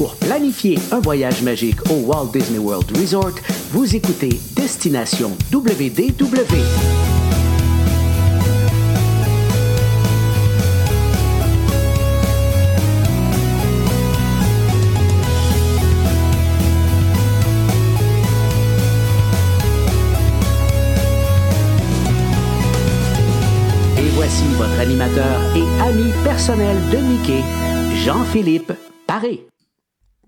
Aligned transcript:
Pour 0.00 0.16
planifier 0.16 0.78
un 0.92 1.00
voyage 1.00 1.42
magique 1.42 1.78
au 1.90 1.96
Walt 2.06 2.30
Disney 2.32 2.58
World 2.58 2.90
Resort, 2.96 3.34
vous 3.70 3.94
écoutez 3.94 4.30
Destination 4.56 5.36
WDW. 5.52 6.56
Et 23.98 24.08
voici 24.14 24.44
votre 24.56 24.80
animateur 24.80 25.54
et 25.54 25.82
ami 25.82 26.10
personnel 26.24 26.78
de 26.90 26.96
Mickey, 26.96 27.42
Jean-Philippe 28.02 28.72
Paré. 29.06 29.49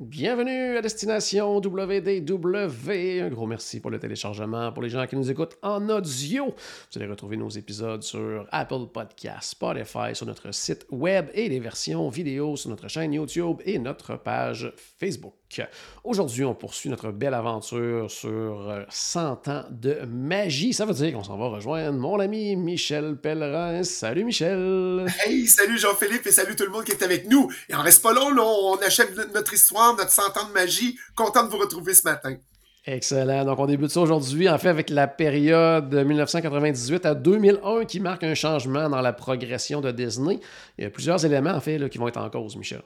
Bienvenue 0.04 0.76
à 0.76 0.82
Destination 0.82 1.58
WDW. 1.58 3.22
Un 3.22 3.28
gros 3.28 3.46
merci 3.46 3.78
pour 3.78 3.92
le 3.92 4.00
téléchargement. 4.00 4.72
Pour 4.72 4.82
les 4.82 4.88
gens 4.88 5.06
qui 5.06 5.14
nous 5.14 5.30
écoutent 5.30 5.56
en 5.62 5.88
audio, 5.88 6.46
vous 6.46 6.98
allez 6.98 7.06
retrouver 7.06 7.36
nos 7.36 7.48
épisodes 7.48 8.02
sur 8.02 8.48
Apple 8.50 8.88
Podcasts, 8.92 9.52
Spotify, 9.52 10.12
sur 10.14 10.26
notre 10.26 10.52
site 10.52 10.86
web 10.90 11.26
et 11.34 11.48
les 11.48 11.60
versions 11.60 12.08
vidéo 12.08 12.56
sur 12.56 12.70
notre 12.70 12.88
chaîne 12.88 13.12
YouTube 13.12 13.58
et 13.64 13.78
notre 13.78 14.16
page 14.16 14.72
Facebook. 14.98 15.34
Aujourd'hui, 16.04 16.44
on 16.44 16.54
poursuit 16.54 16.90
notre 16.90 17.10
belle 17.10 17.34
aventure 17.34 18.10
sur 18.10 18.84
100 18.88 19.48
ans 19.48 19.64
de 19.70 19.98
magie. 20.06 20.72
Ça 20.72 20.84
veut 20.84 20.94
dire 20.94 21.12
qu'on 21.12 21.22
s'en 21.22 21.36
va 21.36 21.48
rejoindre 21.48 21.98
mon 21.98 22.18
ami 22.20 22.56
Michel 22.56 23.16
Pellerin. 23.16 23.82
Salut 23.82 24.24
Michel! 24.24 25.06
Hey, 25.24 25.46
salut 25.46 25.78
Jean-Philippe 25.78 26.26
et 26.26 26.30
salut 26.30 26.56
tout 26.56 26.64
le 26.64 26.70
monde 26.70 26.84
qui 26.84 26.92
est 26.92 27.02
avec 27.02 27.28
nous. 27.28 27.50
Et 27.68 27.74
en 27.74 27.82
reste 27.82 28.02
pas 28.02 28.12
long, 28.12 28.30
on 28.36 28.76
achève 28.76 29.08
notre 29.34 29.52
histoire, 29.54 29.96
notre 29.96 30.10
100 30.10 30.22
ans 30.22 30.48
de 30.48 30.52
magie. 30.52 30.96
Content 31.14 31.44
de 31.44 31.50
vous 31.50 31.58
retrouver 31.58 31.94
ce 31.94 32.04
matin. 32.04 32.36
Excellent. 32.84 33.44
Donc, 33.44 33.60
on 33.60 33.66
débute 33.66 33.90
ça 33.90 34.00
aujourd'hui, 34.00 34.48
en 34.48 34.58
fait, 34.58 34.68
avec 34.68 34.90
la 34.90 35.06
période 35.06 35.94
1998 35.94 37.06
à 37.06 37.14
2001 37.14 37.84
qui 37.84 38.00
marque 38.00 38.24
un 38.24 38.34
changement 38.34 38.88
dans 38.88 39.00
la 39.00 39.12
progression 39.12 39.80
de 39.80 39.92
Disney. 39.92 40.40
Il 40.78 40.84
y 40.84 40.86
a 40.86 40.90
plusieurs 40.90 41.24
éléments, 41.24 41.52
en 41.52 41.60
fait, 41.60 41.78
là, 41.78 41.88
qui 41.88 41.98
vont 41.98 42.08
être 42.08 42.20
en 42.20 42.28
cause, 42.28 42.56
Michel. 42.56 42.82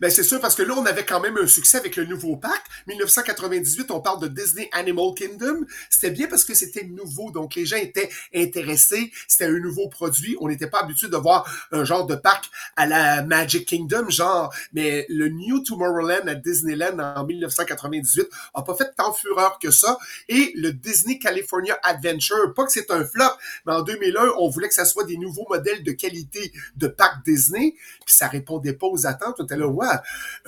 Ben 0.00 0.10
c'est 0.10 0.22
sûr 0.22 0.40
parce 0.40 0.54
que 0.54 0.62
là 0.62 0.74
on 0.76 0.86
avait 0.86 1.04
quand 1.04 1.20
même 1.20 1.36
un 1.38 1.46
succès 1.46 1.78
avec 1.78 1.96
le 1.96 2.04
nouveau 2.04 2.36
parc. 2.36 2.66
1998, 2.86 3.90
on 3.90 4.00
parle 4.00 4.20
de 4.20 4.28
Disney 4.28 4.68
Animal 4.72 5.14
Kingdom. 5.14 5.64
C'était 5.88 6.10
bien 6.10 6.26
parce 6.26 6.44
que 6.44 6.54
c'était 6.54 6.84
nouveau, 6.84 7.30
donc 7.30 7.54
les 7.54 7.66
gens 7.66 7.76
étaient 7.76 8.10
intéressés. 8.34 9.12
C'était 9.28 9.46
un 9.46 9.58
nouveau 9.58 9.88
produit. 9.88 10.36
On 10.40 10.48
n'était 10.48 10.66
pas 10.66 10.80
habitué 10.80 11.08
de 11.08 11.16
voir 11.16 11.48
un 11.72 11.84
genre 11.84 12.06
de 12.06 12.14
parc 12.14 12.50
à 12.76 12.86
la 12.86 13.22
Magic 13.22 13.66
Kingdom, 13.66 14.10
genre. 14.10 14.52
Mais 14.72 15.06
le 15.08 15.28
New 15.28 15.60
Tomorrowland 15.60 16.26
à 16.26 16.34
Disneyland 16.34 16.98
en 16.98 17.24
1998 17.24 18.28
a 18.54 18.62
pas 18.62 18.74
fait 18.74 18.92
tant 18.96 19.12
fureur 19.12 19.58
que 19.58 19.70
ça. 19.70 19.98
Et 20.28 20.52
le 20.54 20.72
Disney 20.72 21.18
California 21.18 21.78
Adventure, 21.82 22.54
pas 22.54 22.64
que 22.64 22.72
c'est 22.72 22.90
un 22.90 23.04
flop, 23.04 23.24
mais 23.66 23.72
en 23.72 23.82
2001, 23.82 24.32
on 24.38 24.48
voulait 24.48 24.68
que 24.68 24.74
ça 24.74 24.84
soit 24.84 25.04
des 25.04 25.16
nouveaux 25.16 25.46
modèles 25.48 25.82
de 25.82 25.92
qualité 25.92 26.52
de 26.76 26.88
parc 26.88 27.24
Disney. 27.24 27.74
Puis 28.04 28.14
ça 28.14 28.28
répondait 28.28 28.72
pas 28.72 28.86
aux 28.86 29.06
attentes. 29.06 29.36
On 29.38 29.44
était 29.44 29.56
là, 29.56 29.66
ouais, 29.70 29.86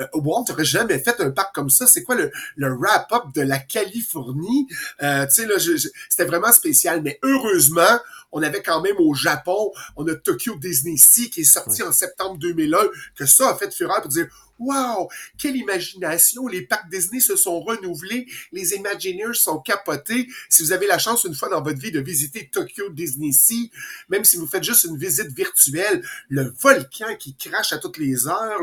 euh, 0.00 0.06
Walt 0.14 0.44
n'aurait 0.48 0.64
jamais 0.64 0.98
fait 0.98 1.20
un 1.20 1.30
parc 1.30 1.54
comme 1.54 1.70
ça. 1.70 1.86
C'est 1.86 2.02
quoi 2.02 2.14
le, 2.14 2.30
le 2.56 2.74
wrap-up 2.74 3.24
de 3.34 3.42
la 3.42 3.58
Californie? 3.58 4.68
Euh, 5.02 5.26
tu 5.26 5.42
sais, 5.42 5.46
là, 5.46 5.54
c'était 6.08 6.24
vraiment 6.24 6.52
spécial. 6.52 7.02
Mais 7.02 7.18
heureusement, 7.22 7.98
on 8.32 8.42
avait 8.42 8.62
quand 8.62 8.80
même 8.80 8.96
au 8.98 9.14
Japon, 9.14 9.72
on 9.96 10.06
a 10.08 10.14
Tokyo 10.14 10.56
Disney 10.56 10.96
Sea 10.96 11.30
qui 11.30 11.42
est 11.42 11.44
sorti 11.44 11.82
en 11.82 11.92
septembre 11.92 12.38
2001, 12.38 12.78
que 13.14 13.26
ça 13.26 13.50
a 13.50 13.54
fait 13.54 13.72
fureur 13.72 14.00
pour 14.00 14.10
dire 14.10 14.26
Wow! 14.62 15.08
Quelle 15.38 15.56
imagination! 15.56 16.46
Les 16.46 16.62
parcs 16.62 16.88
Disney 16.88 17.20
se 17.20 17.36
sont 17.36 17.60
renouvelés. 17.60 18.26
Les 18.52 18.74
Imagineers 18.74 19.34
sont 19.34 19.58
capotés. 19.58 20.28
Si 20.48 20.62
vous 20.62 20.72
avez 20.72 20.86
la 20.86 20.98
chance 20.98 21.24
une 21.24 21.34
fois 21.34 21.48
dans 21.48 21.62
votre 21.62 21.80
vie 21.80 21.90
de 21.90 22.00
visiter 22.00 22.48
Tokyo 22.48 22.90
Disney 22.90 23.32
Sea, 23.32 23.70
même 24.08 24.24
si 24.24 24.36
vous 24.36 24.46
faites 24.46 24.62
juste 24.62 24.84
une 24.84 24.96
visite 24.96 25.32
virtuelle, 25.32 26.04
le 26.28 26.54
volcan 26.60 27.16
qui 27.18 27.34
crache 27.34 27.72
à 27.72 27.78
toutes 27.78 27.98
les 27.98 28.28
heures, 28.28 28.62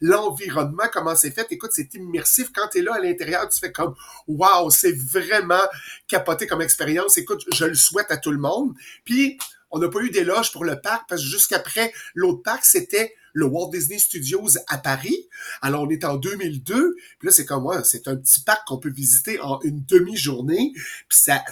l'environnement, 0.00 0.82
le, 0.82 0.86
le, 0.86 0.92
comment 0.92 1.16
c'est 1.16 1.32
fait, 1.32 1.46
écoute, 1.50 1.72
c'est 1.74 1.92
immersif. 1.94 2.50
Quand 2.54 2.68
tu 2.68 2.78
es 2.78 2.82
là 2.82 2.94
à 2.94 3.00
l'intérieur, 3.00 3.48
tu 3.48 3.58
fais 3.58 3.72
comme 3.72 3.94
Wow! 4.28 4.70
C'est 4.70 4.96
vraiment 4.96 5.62
capoté 6.06 6.46
comme 6.46 6.62
expérience. 6.62 7.18
Écoute, 7.18 7.44
je 7.52 7.64
le 7.64 7.74
souhaite 7.74 8.10
à 8.10 8.16
tout 8.16 8.30
le 8.30 8.38
monde. 8.38 8.74
Puis, 9.04 9.38
on 9.72 9.78
n'a 9.78 9.88
pas 9.88 10.00
eu 10.00 10.10
d'éloge 10.10 10.52
pour 10.52 10.64
le 10.64 10.80
parc 10.80 11.08
parce 11.08 11.22
que 11.22 11.26
jusqu'après 11.26 11.92
l'autre 12.14 12.42
parc, 12.42 12.64
c'était 12.64 13.14
le 13.32 13.46
Walt 13.46 13.70
Disney 13.70 13.98
Studios 13.98 14.58
à 14.68 14.78
Paris. 14.78 15.28
Alors, 15.60 15.82
on 15.82 15.90
est 15.90 16.04
en 16.04 16.16
2002. 16.16 16.96
Puis 17.18 17.26
là, 17.26 17.32
c'est 17.32 17.44
comme, 17.44 17.62
moi, 17.64 17.84
c'est 17.84 18.08
un 18.08 18.16
petit 18.16 18.40
parc 18.40 18.66
qu'on 18.66 18.78
peut 18.78 18.90
visiter 18.90 19.40
en 19.40 19.60
une 19.62 19.84
demi-journée. 19.84 20.72
Puis 21.08 21.18
ça, 21.18 21.42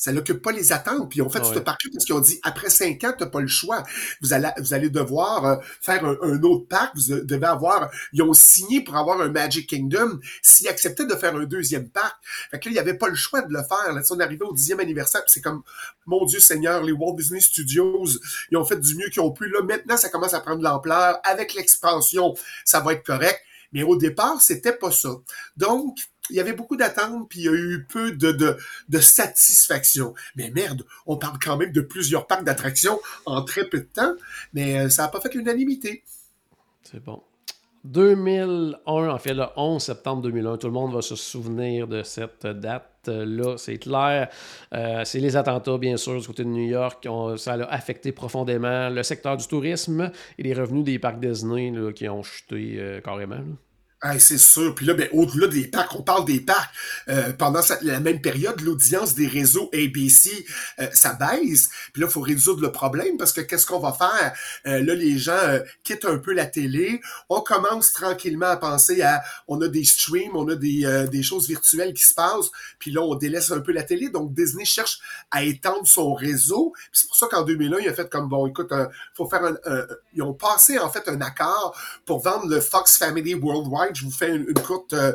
ça 0.00 0.12
n'occupe 0.12 0.40
pas 0.40 0.50
les 0.50 0.72
attentes. 0.72 1.10
Puis 1.10 1.20
on 1.20 1.28
fait, 1.28 1.40
ouais. 1.40 1.54
ce 1.54 1.58
parc 1.58 1.82
parce 1.92 2.06
qu'ils 2.06 2.14
ont 2.14 2.20
dit, 2.20 2.40
après 2.42 2.70
cinq 2.70 3.04
ans, 3.04 3.12
tu 3.16 3.22
n'as 3.22 3.28
pas 3.28 3.42
le 3.42 3.48
choix. 3.48 3.82
Vous 4.22 4.32
allez, 4.32 4.48
vous 4.56 4.72
allez 4.72 4.88
devoir 4.88 5.44
euh, 5.44 5.56
faire 5.82 6.02
un, 6.06 6.16
un, 6.22 6.42
autre 6.42 6.66
parc. 6.66 6.96
Vous 6.96 7.20
devez 7.20 7.46
avoir... 7.46 7.90
Ils 8.14 8.22
ont 8.22 8.32
signé 8.32 8.80
pour 8.82 8.96
avoir 8.96 9.20
un 9.20 9.28
Magic 9.28 9.68
Kingdom 9.68 10.18
s'ils 10.40 10.68
acceptaient 10.68 11.04
de 11.04 11.14
faire 11.14 11.36
un 11.36 11.44
deuxième 11.44 11.90
parc. 11.90 12.16
Fait 12.50 12.58
que 12.58 12.64
là, 12.64 12.70
il 12.70 12.72
n'y 12.72 12.78
avait 12.78 12.96
pas 12.96 13.08
le 13.08 13.14
choix 13.14 13.42
de 13.42 13.52
le 13.52 13.62
faire. 13.62 13.92
Là, 13.92 14.00
on 14.08 14.20
arrivait 14.20 14.46
au 14.46 14.54
dixième 14.54 14.80
anniversaire, 14.80 15.20
c'est 15.26 15.42
comme, 15.42 15.62
mon 16.06 16.24
Dieu 16.24 16.40
Seigneur, 16.40 16.82
les 16.82 16.92
Walt 16.92 17.16
Disney 17.16 17.40
Studios, 17.40 18.06
ils 18.50 18.56
ont 18.56 18.64
fait 18.64 18.80
du 18.80 18.96
mieux 18.96 19.10
qu'ils 19.10 19.20
ont 19.20 19.32
pu. 19.32 19.50
Là, 19.50 19.62
maintenant, 19.62 19.98
ça 19.98 20.08
commence 20.08 20.32
à 20.32 20.40
prendre 20.40 20.60
de 20.60 20.64
l'ampleur. 20.64 21.20
Avec 21.24 21.52
l'expansion, 21.52 22.34
ça 22.64 22.80
va 22.80 22.94
être 22.94 23.04
correct. 23.04 23.38
Mais 23.72 23.82
au 23.82 23.96
départ, 23.96 24.40
c'était 24.40 24.72
pas 24.72 24.90
ça. 24.90 25.10
Donc, 25.56 25.98
il 26.28 26.36
y 26.36 26.40
avait 26.40 26.52
beaucoup 26.52 26.76
d'attentes, 26.76 27.28
puis 27.28 27.40
il 27.40 27.44
y 27.44 27.48
a 27.48 27.52
eu 27.52 27.86
peu 27.88 28.12
de, 28.12 28.32
de, 28.88 28.98
satisfaction. 29.00 30.14
Mais 30.36 30.50
merde, 30.50 30.84
on 31.06 31.16
parle 31.16 31.38
quand 31.42 31.56
même 31.56 31.72
de 31.72 31.80
plusieurs 31.80 32.26
parcs 32.26 32.44
d'attractions 32.44 33.00
en 33.26 33.42
très 33.42 33.64
peu 33.64 33.78
de 33.78 33.84
temps, 33.84 34.14
mais 34.52 34.88
ça 34.90 35.02
n'a 35.02 35.08
pas 35.08 35.20
fait 35.20 35.34
l'unanimité. 35.34 36.04
C'est 36.82 37.02
bon. 37.02 37.22
2001, 37.84 39.08
en 39.08 39.18
fait, 39.18 39.32
le 39.32 39.44
11 39.56 39.82
septembre 39.82 40.22
2001, 40.22 40.58
tout 40.58 40.66
le 40.66 40.72
monde 40.72 40.92
va 40.92 41.00
se 41.00 41.16
souvenir 41.16 41.88
de 41.88 42.02
cette 42.02 42.46
date-là, 42.46 43.56
c'est 43.56 43.78
clair. 43.78 44.28
Euh, 44.74 45.02
c'est 45.04 45.18
les 45.18 45.36
attentats, 45.36 45.78
bien 45.78 45.96
sûr, 45.96 46.20
du 46.20 46.26
côté 46.26 46.44
de 46.44 46.50
New 46.50 46.68
York. 46.68 47.06
On, 47.08 47.38
ça 47.38 47.54
a 47.54 47.64
affecté 47.72 48.12
profondément 48.12 48.90
le 48.90 49.02
secteur 49.02 49.36
du 49.38 49.46
tourisme 49.46 50.10
et 50.36 50.42
les 50.42 50.52
revenus 50.52 50.84
des 50.84 50.98
parcs 50.98 51.20
Disney 51.20 51.72
qui 51.94 52.06
ont 52.08 52.22
chuté 52.22 52.76
euh, 52.78 53.00
carrément. 53.00 53.40
Ah, 54.02 54.18
c'est 54.18 54.38
sûr. 54.38 54.74
Puis 54.74 54.86
là, 54.86 54.94
ben, 54.94 55.10
au-delà 55.12 55.46
des 55.46 55.66
parcs, 55.66 55.94
on 55.94 56.02
parle 56.02 56.24
des 56.24 56.40
parcs. 56.40 56.74
Euh, 57.10 57.34
pendant 57.34 57.60
la 57.82 58.00
même 58.00 58.22
période, 58.22 58.58
l'audience 58.62 59.14
des 59.14 59.26
réseaux 59.26 59.68
ABC, 59.74 60.46
euh, 60.78 60.88
ça 60.94 61.12
baisse. 61.12 61.68
Puis 61.92 62.00
là, 62.00 62.08
il 62.08 62.10
faut 62.10 62.22
résoudre 62.22 62.62
le 62.62 62.72
problème 62.72 63.18
parce 63.18 63.34
que 63.34 63.42
qu'est-ce 63.42 63.66
qu'on 63.66 63.78
va 63.78 63.92
faire? 63.92 64.32
Euh, 64.66 64.82
là, 64.82 64.94
les 64.94 65.18
gens 65.18 65.32
euh, 65.32 65.60
quittent 65.84 66.06
un 66.06 66.16
peu 66.16 66.32
la 66.32 66.46
télé. 66.46 67.02
On 67.28 67.42
commence 67.42 67.92
tranquillement 67.92 68.46
à 68.46 68.56
penser 68.56 69.02
à... 69.02 69.22
On 69.48 69.60
a 69.60 69.68
des 69.68 69.84
streams, 69.84 70.34
on 70.34 70.48
a 70.48 70.54
des, 70.54 70.86
euh, 70.86 71.06
des 71.06 71.22
choses 71.22 71.46
virtuelles 71.46 71.92
qui 71.92 72.04
se 72.04 72.14
passent. 72.14 72.50
Puis 72.78 72.92
là, 72.92 73.02
on 73.02 73.16
délaisse 73.16 73.50
un 73.50 73.60
peu 73.60 73.72
la 73.72 73.82
télé. 73.82 74.08
Donc, 74.08 74.32
Disney 74.32 74.64
cherche 74.64 75.00
à 75.30 75.44
étendre 75.44 75.86
son 75.86 76.14
réseau. 76.14 76.72
Puis 76.74 77.00
c'est 77.02 77.06
pour 77.06 77.16
ça 77.16 77.26
qu'en 77.30 77.42
2001, 77.42 77.80
il 77.80 77.88
a 77.90 77.92
fait 77.92 78.08
comme, 78.08 78.30
bon, 78.30 78.46
écoute, 78.46 78.72
faut 79.14 79.28
faire 79.28 79.44
un... 79.44 79.56
ils 80.14 80.22
ont 80.22 80.32
passé, 80.32 80.78
en 80.78 80.88
fait, 80.88 81.06
un 81.06 81.20
accord 81.20 81.78
pour 82.06 82.22
vendre 82.22 82.46
le 82.46 82.62
Fox 82.62 82.96
Family 82.96 83.34
Worldwide 83.34 83.89
je 83.96 84.04
vous 84.04 84.10
fais 84.10 84.34
une, 84.34 84.46
une 84.48 84.62
courte, 84.62 84.92
euh, 84.92 85.12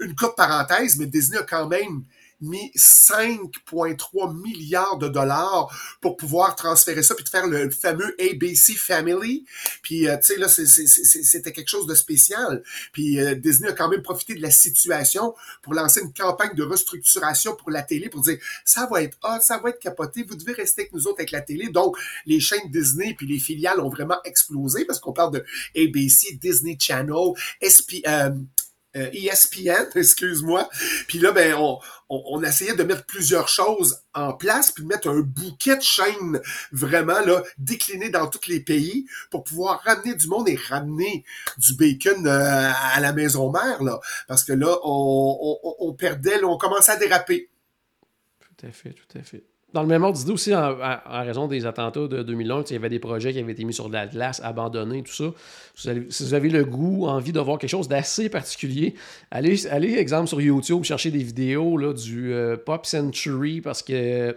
une 0.00 0.14
courte 0.14 0.36
parenthèse, 0.36 0.96
mais 0.96 1.06
Disney 1.06 1.38
a 1.38 1.42
quand 1.42 1.66
même 1.66 2.04
mis 2.40 2.70
5,3 2.76 4.40
milliards 4.42 4.98
de 4.98 5.08
dollars 5.08 5.68
pour 6.00 6.16
pouvoir 6.16 6.56
transférer 6.56 7.02
ça 7.02 7.14
puis 7.14 7.24
de 7.24 7.28
faire 7.28 7.46
le 7.46 7.70
fameux 7.70 8.14
ABC 8.20 8.74
Family. 8.74 9.44
Puis 9.82 10.08
euh, 10.08 10.16
tu 10.18 10.34
sais 10.34 10.36
là 10.36 10.48
c'était 10.48 11.52
quelque 11.52 11.68
chose 11.68 11.86
de 11.86 11.94
spécial. 11.94 12.62
Puis 12.92 13.20
euh, 13.20 13.34
Disney 13.34 13.68
a 13.68 13.72
quand 13.72 13.88
même 13.88 14.02
profité 14.02 14.34
de 14.34 14.42
la 14.42 14.50
situation 14.50 15.34
pour 15.62 15.74
lancer 15.74 16.00
une 16.00 16.12
campagne 16.12 16.54
de 16.54 16.62
restructuration 16.62 17.56
pour 17.56 17.70
la 17.70 17.82
télé 17.82 18.08
pour 18.08 18.20
dire 18.22 18.38
ça 18.64 18.86
va 18.90 19.02
être 19.02 19.18
hot, 19.22 19.40
ça 19.40 19.58
va 19.58 19.70
être 19.70 19.80
capoté, 19.80 20.22
vous 20.22 20.36
devez 20.36 20.52
rester 20.52 20.82
avec 20.82 20.92
nous 20.92 21.06
autres 21.06 21.20
avec 21.20 21.30
la 21.30 21.40
télé. 21.40 21.68
Donc 21.68 21.96
les 22.26 22.40
chaînes 22.40 22.70
Disney 22.70 23.14
puis 23.14 23.26
les 23.26 23.38
filiales 23.38 23.80
ont 23.80 23.90
vraiment 23.90 24.18
explosé 24.24 24.84
parce 24.84 25.00
qu'on 25.00 25.12
parle 25.12 25.32
de 25.32 25.44
ABC, 25.76 26.38
Disney 26.40 26.76
Channel, 26.78 27.32
SP 27.62 28.02
euh, 28.06 28.30
euh, 28.98 29.10
ESPN, 29.12 29.86
excuse-moi. 29.94 30.68
Puis 31.06 31.18
là, 31.18 31.32
ben, 31.32 31.54
on, 32.08 32.42
essayait 32.42 32.74
de 32.74 32.82
mettre 32.82 33.04
plusieurs 33.04 33.48
choses 33.48 34.00
en 34.14 34.32
place, 34.32 34.70
puis 34.70 34.82
de 34.82 34.88
mettre 34.88 35.08
un 35.08 35.20
bouquet 35.20 35.76
de 35.76 35.82
chaînes 35.82 36.40
vraiment 36.72 37.20
là 37.20 37.42
décliné 37.58 38.08
dans 38.10 38.28
tous 38.28 38.48
les 38.48 38.60
pays 38.60 39.06
pour 39.30 39.44
pouvoir 39.44 39.82
ramener 39.82 40.14
du 40.14 40.26
monde 40.28 40.48
et 40.48 40.56
ramener 40.56 41.24
du 41.58 41.74
bacon 41.74 42.26
euh, 42.26 42.72
à 42.94 43.00
la 43.00 43.12
maison 43.12 43.50
mère 43.50 43.78
parce 44.26 44.44
que 44.44 44.52
là, 44.52 44.78
on, 44.82 45.58
on, 45.80 45.92
perdait, 45.94 46.42
on 46.42 46.56
commençait 46.56 46.92
à 46.92 46.96
déraper. 46.96 47.50
Tout 48.40 48.66
à 48.66 48.72
fait, 48.72 48.92
tout 48.92 49.18
à 49.18 49.22
fait. 49.22 49.44
Dans 49.74 49.82
le 49.82 49.88
même 49.88 50.02
ordre 50.02 50.18
d'idée 50.18 50.32
aussi, 50.32 50.54
en, 50.54 50.76
raison 51.06 51.46
des 51.46 51.66
attentats 51.66 52.08
de 52.08 52.22
2001, 52.22 52.64
il 52.70 52.72
y 52.72 52.76
avait 52.76 52.88
des 52.88 52.98
projets 52.98 53.32
qui 53.32 53.38
avaient 53.38 53.52
été 53.52 53.64
mis 53.64 53.74
sur 53.74 53.88
de 53.88 53.92
la 53.92 54.06
glace, 54.06 54.40
abandonnés, 54.42 55.02
tout 55.02 55.12
ça. 55.12 55.24
Si 55.74 56.24
vous, 56.24 56.34
avez, 56.34 56.48
le 56.48 56.64
goût, 56.64 57.06
envie 57.06 57.32
de 57.32 57.40
voir 57.40 57.58
quelque 57.58 57.70
chose 57.70 57.86
d'assez 57.88 58.30
particulier, 58.30 58.94
allez, 59.30 59.66
allez, 59.66 59.94
exemple, 59.94 60.28
sur 60.28 60.40
YouTube, 60.40 60.84
chercher 60.84 61.10
des 61.10 61.22
vidéos 61.22 61.76
là, 61.76 61.92
du 61.92 62.32
euh, 62.32 62.56
Pop 62.56 62.86
Century, 62.86 63.60
parce 63.60 63.82
que 63.82 64.36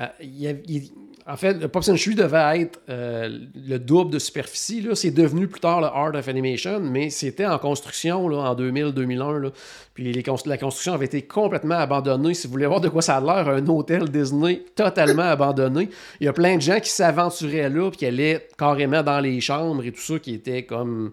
euh, 0.00 0.06
il, 0.20 0.90
en 1.28 1.36
fait, 1.36 1.54
le 1.54 1.66
Pop 1.66 1.82
Century 1.82 2.14
devait 2.14 2.60
être 2.60 2.80
euh, 2.88 3.40
le 3.56 3.78
double 3.78 4.12
de 4.12 4.18
superficie. 4.20 4.86
C'est 4.94 5.10
devenu 5.10 5.48
plus 5.48 5.60
tard 5.60 5.80
le 5.80 5.88
Art 5.88 6.14
of 6.14 6.28
Animation, 6.28 6.78
mais 6.78 7.10
c'était 7.10 7.46
en 7.46 7.58
construction 7.58 8.28
là, 8.28 8.38
en 8.38 8.54
2000-2001. 8.54 9.50
Puis 9.94 10.12
la 10.12 10.58
construction 10.58 10.92
avait 10.92 11.06
été 11.06 11.22
complètement 11.22 11.74
abandonnée. 11.74 12.32
Si 12.34 12.46
vous 12.46 12.52
voulez 12.52 12.66
voir 12.66 12.80
de 12.80 12.88
quoi 12.88 13.02
ça 13.02 13.16
a 13.16 13.20
l'air, 13.20 13.48
un 13.48 13.66
hôtel 13.66 14.08
Disney 14.08 14.62
totalement 14.76 15.22
abandonné. 15.22 15.88
Il 16.20 16.26
y 16.26 16.28
a 16.28 16.32
plein 16.32 16.56
de 16.56 16.62
gens 16.62 16.78
qui 16.78 16.90
s'aventuraient 16.90 17.70
là, 17.70 17.90
puis 17.90 17.98
qui 17.98 18.06
allaient 18.06 18.46
carrément 18.56 19.02
dans 19.02 19.18
les 19.18 19.40
chambres 19.40 19.84
et 19.84 19.90
tout 19.90 20.00
ça, 20.00 20.20
qui 20.20 20.34
était 20.34 20.62
comme 20.62 21.12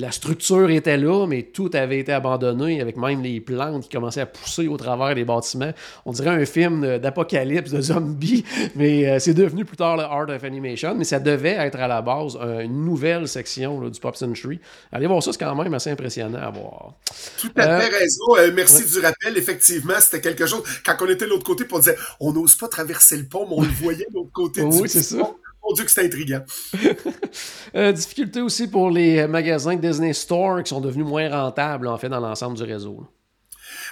la 0.00 0.10
structure 0.10 0.70
était 0.70 0.96
là, 0.96 1.26
mais 1.26 1.42
tout 1.42 1.70
avait 1.74 1.98
été 1.98 2.12
abandonné, 2.12 2.80
avec 2.80 2.96
même 2.96 3.22
les 3.22 3.40
plantes 3.40 3.84
qui 3.84 3.88
commençaient 3.90 4.22
à 4.22 4.26
pousser 4.26 4.68
au 4.68 4.76
travers 4.76 5.14
des 5.14 5.24
bâtiments. 5.24 5.72
On 6.04 6.12
dirait 6.12 6.30
un 6.30 6.44
film 6.44 6.98
d'apocalypse, 6.98 7.70
de 7.70 7.80
zombies, 7.80 8.44
mais 8.74 9.08
euh, 9.08 9.18
c'est 9.18 9.34
devenu 9.34 9.64
plus 9.64 9.76
tard 9.76 9.96
le 9.96 10.02
Art 10.02 10.28
of 10.28 10.44
Animation, 10.44 10.94
mais 10.94 11.04
ça 11.04 11.20
devait 11.20 11.56
être 11.58 11.78
à 11.78 11.88
la 11.88 12.02
base 12.02 12.38
une 12.62 12.84
nouvelle 12.84 13.28
section 13.28 13.88
du 13.88 14.00
Pop 14.00 14.16
Century. 14.16 14.60
Allez 14.92 15.06
voir 15.06 15.22
ça, 15.22 15.32
c'est 15.32 15.38
quand 15.38 15.54
même 15.54 15.74
assez 15.74 15.90
impressionnant 15.90 16.38
à 16.38 16.50
voir. 16.50 16.94
Tout 17.38 17.50
à 17.56 17.80
fait 17.80 17.92
euh, 17.92 17.98
raison. 17.98 18.36
Euh, 18.36 18.50
merci 18.54 18.84
du 18.84 18.98
rappel. 18.98 19.36
Effectivement, 19.36 19.94
c'était 20.00 20.20
quelque 20.20 20.46
chose. 20.46 20.62
Quand 20.84 20.94
on 21.00 21.08
était 21.08 21.24
de 21.24 21.30
l'autre 21.30 21.44
côté, 21.44 21.64
on 21.70 21.78
disait 21.78 21.96
on 22.20 22.32
n'ose 22.32 22.56
pas 22.56 22.68
traverser 22.68 23.16
le 23.16 23.24
pont, 23.24 23.46
mais 23.48 23.56
on 23.56 23.62
le 23.62 23.68
voyait 23.68 24.06
de 24.08 24.14
l'autre 24.14 24.32
côté. 24.32 24.62
oui, 24.62 24.88
c'est 24.88 25.02
ça. 25.02 25.34
Mon 25.66 25.72
Dieu 25.74 25.84
que 25.84 25.90
c'est 25.90 26.04
intriguant. 26.04 26.44
euh, 27.74 27.92
difficulté 27.92 28.40
aussi 28.40 28.68
pour 28.68 28.90
les 28.90 29.26
magasins 29.26 29.76
Disney 29.76 30.12
Store 30.12 30.62
qui 30.62 30.70
sont 30.70 30.80
devenus 30.80 31.06
moins 31.06 31.28
rentables, 31.30 31.86
en 31.88 31.96
fait, 31.96 32.08
dans 32.08 32.20
l'ensemble 32.20 32.56
du 32.56 32.64
réseau. 32.64 33.06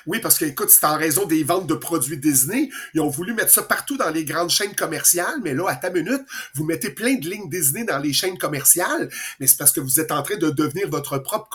Oui, 0.06 0.19
parce 0.20 0.38
que, 0.38 0.44
écoute, 0.44 0.70
c'est 0.70 0.84
en 0.86 0.96
raison 0.96 1.26
des 1.26 1.44
ventes 1.44 1.66
de 1.66 1.74
produits 1.74 2.16
Disney. 2.16 2.69
Ils 2.94 3.00
ont 3.00 3.08
voulu 3.08 3.34
mettre 3.34 3.50
ça 3.50 3.62
partout 3.62 3.96
dans 3.96 4.10
les 4.10 4.24
grandes 4.24 4.50
chaînes 4.50 4.74
commerciales, 4.74 5.40
mais 5.42 5.54
là, 5.54 5.69
à 5.69 5.76
ta 5.76 5.90
minute, 5.90 6.22
vous 6.54 6.64
mettez 6.64 6.90
plein 6.90 7.14
de 7.14 7.28
lignes 7.28 7.48
Disney 7.48 7.84
dans 7.84 7.98
les 7.98 8.12
chaînes 8.12 8.38
commerciales, 8.38 9.08
mais 9.40 9.46
c'est 9.46 9.56
parce 9.56 9.72
que 9.72 9.80
vous 9.80 10.00
êtes 10.00 10.12
en 10.12 10.22
train 10.22 10.36
de 10.36 10.50
devenir 10.50 10.88
votre 10.88 11.19
propre 11.19 11.48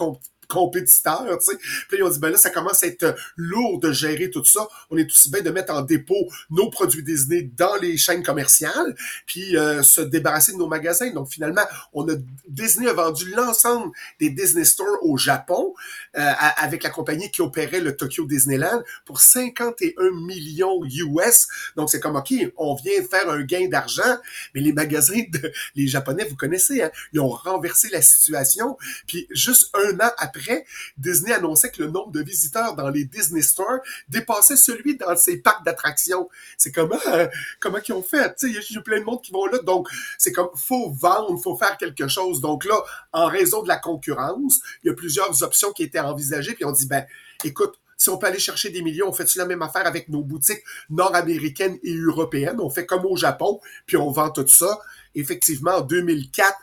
compétiteurs, 0.47 1.37
tu 1.39 1.51
sais. 1.51 1.57
Puis 1.87 1.97
ils 1.97 2.03
ont 2.03 2.09
dit, 2.09 2.19
ben 2.19 2.29
là, 2.29 2.37
ça 2.37 2.49
commence 2.49 2.83
à 2.83 2.87
être 2.87 3.15
lourd 3.35 3.79
de 3.79 3.91
gérer 3.91 4.29
tout 4.29 4.43
ça. 4.45 4.67
On 4.89 4.97
est 4.97 5.05
aussi 5.05 5.29
bien 5.29 5.41
de 5.41 5.49
mettre 5.49 5.73
en 5.73 5.81
dépôt 5.81 6.27
nos 6.49 6.69
produits 6.69 7.03
Disney 7.03 7.49
dans 7.57 7.75
les 7.75 7.97
chaînes 7.97 8.23
commerciales, 8.23 8.95
puis 9.25 9.57
euh, 9.57 9.83
se 9.83 10.01
débarrasser 10.01 10.53
de 10.53 10.57
nos 10.57 10.67
magasins. 10.67 11.11
Donc 11.11 11.29
finalement, 11.29 11.63
on 11.93 12.07
a 12.09 12.13
Disney 12.47 12.87
a 12.87 12.93
vendu 12.93 13.31
l'ensemble 13.31 13.91
des 14.19 14.29
Disney 14.29 14.65
Stores 14.65 14.97
au 15.01 15.17
Japon 15.17 15.73
euh, 16.17 16.31
avec 16.57 16.83
la 16.83 16.89
compagnie 16.89 17.29
qui 17.31 17.41
opérait 17.41 17.81
le 17.81 17.95
Tokyo 17.95 18.25
Disneyland 18.25 18.81
pour 19.05 19.19
51 19.19 20.11
millions 20.25 20.83
US. 20.85 21.47
Donc 21.75 21.89
c'est 21.89 21.99
comme, 21.99 22.15
OK, 22.15 22.33
on 22.57 22.75
vient 22.75 23.03
faire 23.03 23.29
un 23.29 23.41
gain 23.41 23.67
d'argent, 23.67 24.17
mais 24.53 24.61
les 24.61 24.73
magasins, 24.73 25.23
de, 25.29 25.51
les 25.75 25.87
Japonais, 25.87 26.25
vous 26.29 26.35
connaissez, 26.35 26.81
hein, 26.81 26.91
ils 27.13 27.19
ont 27.19 27.29
renversé 27.29 27.89
la 27.89 28.01
situation. 28.01 28.77
Puis 29.07 29.27
juste 29.31 29.69
un 29.73 29.99
an 29.99 30.11
après 30.17 30.36
Disney 30.97 31.33
annonçait 31.33 31.71
que 31.71 31.83
le 31.83 31.89
nombre 31.89 32.11
de 32.11 32.21
visiteurs 32.21 32.75
dans 32.75 32.89
les 32.89 33.05
Disney 33.05 33.41
Stores 33.41 33.79
dépassait 34.09 34.57
celui 34.57 34.97
dans 34.97 35.15
ses 35.15 35.37
parcs 35.37 35.63
d'attractions. 35.65 36.29
C'est 36.57 36.71
comment, 36.71 36.99
euh, 37.07 37.27
comment 37.59 37.79
ils 37.87 37.93
ont 37.93 38.03
fait? 38.03 38.35
Il 38.43 38.53
y 38.53 38.77
a 38.77 38.81
plein 38.81 38.99
de 38.99 39.05
monde 39.05 39.21
qui 39.21 39.31
vont 39.31 39.45
là. 39.45 39.59
Donc, 39.59 39.87
c'est 40.17 40.31
comme, 40.31 40.49
faut 40.55 40.91
vendre, 40.91 41.37
faut 41.41 41.55
faire 41.55 41.77
quelque 41.77 42.07
chose. 42.07 42.41
Donc 42.41 42.65
là, 42.65 42.79
en 43.13 43.27
raison 43.27 43.63
de 43.63 43.67
la 43.67 43.77
concurrence, 43.77 44.59
il 44.83 44.87
y 44.87 44.89
a 44.89 44.93
plusieurs 44.93 45.43
options 45.43 45.71
qui 45.71 45.83
étaient 45.83 45.99
envisagées. 45.99 46.53
Puis 46.53 46.65
on 46.65 46.71
dit, 46.71 46.87
ben, 46.87 47.05
écoute, 47.43 47.79
si 47.97 48.09
on 48.09 48.17
peut 48.17 48.27
aller 48.27 48.39
chercher 48.39 48.69
des 48.69 48.83
millions, 48.83 49.09
on 49.09 49.11
fait-tu 49.11 49.39
la 49.39 49.45
même 49.45 49.63
affaire 49.63 49.87
avec 49.87 50.07
nos 50.07 50.21
boutiques 50.21 50.63
nord-américaines 50.89 51.79
et 51.83 51.95
européennes? 51.95 52.59
On 52.59 52.69
fait 52.69 52.85
comme 52.85 53.05
au 53.05 53.15
Japon, 53.15 53.59
puis 53.87 53.97
on 53.97 54.11
vend 54.11 54.29
tout 54.29 54.47
ça. 54.47 54.79
Effectivement, 55.15 55.77
en 55.77 55.81
2004, 55.81 56.55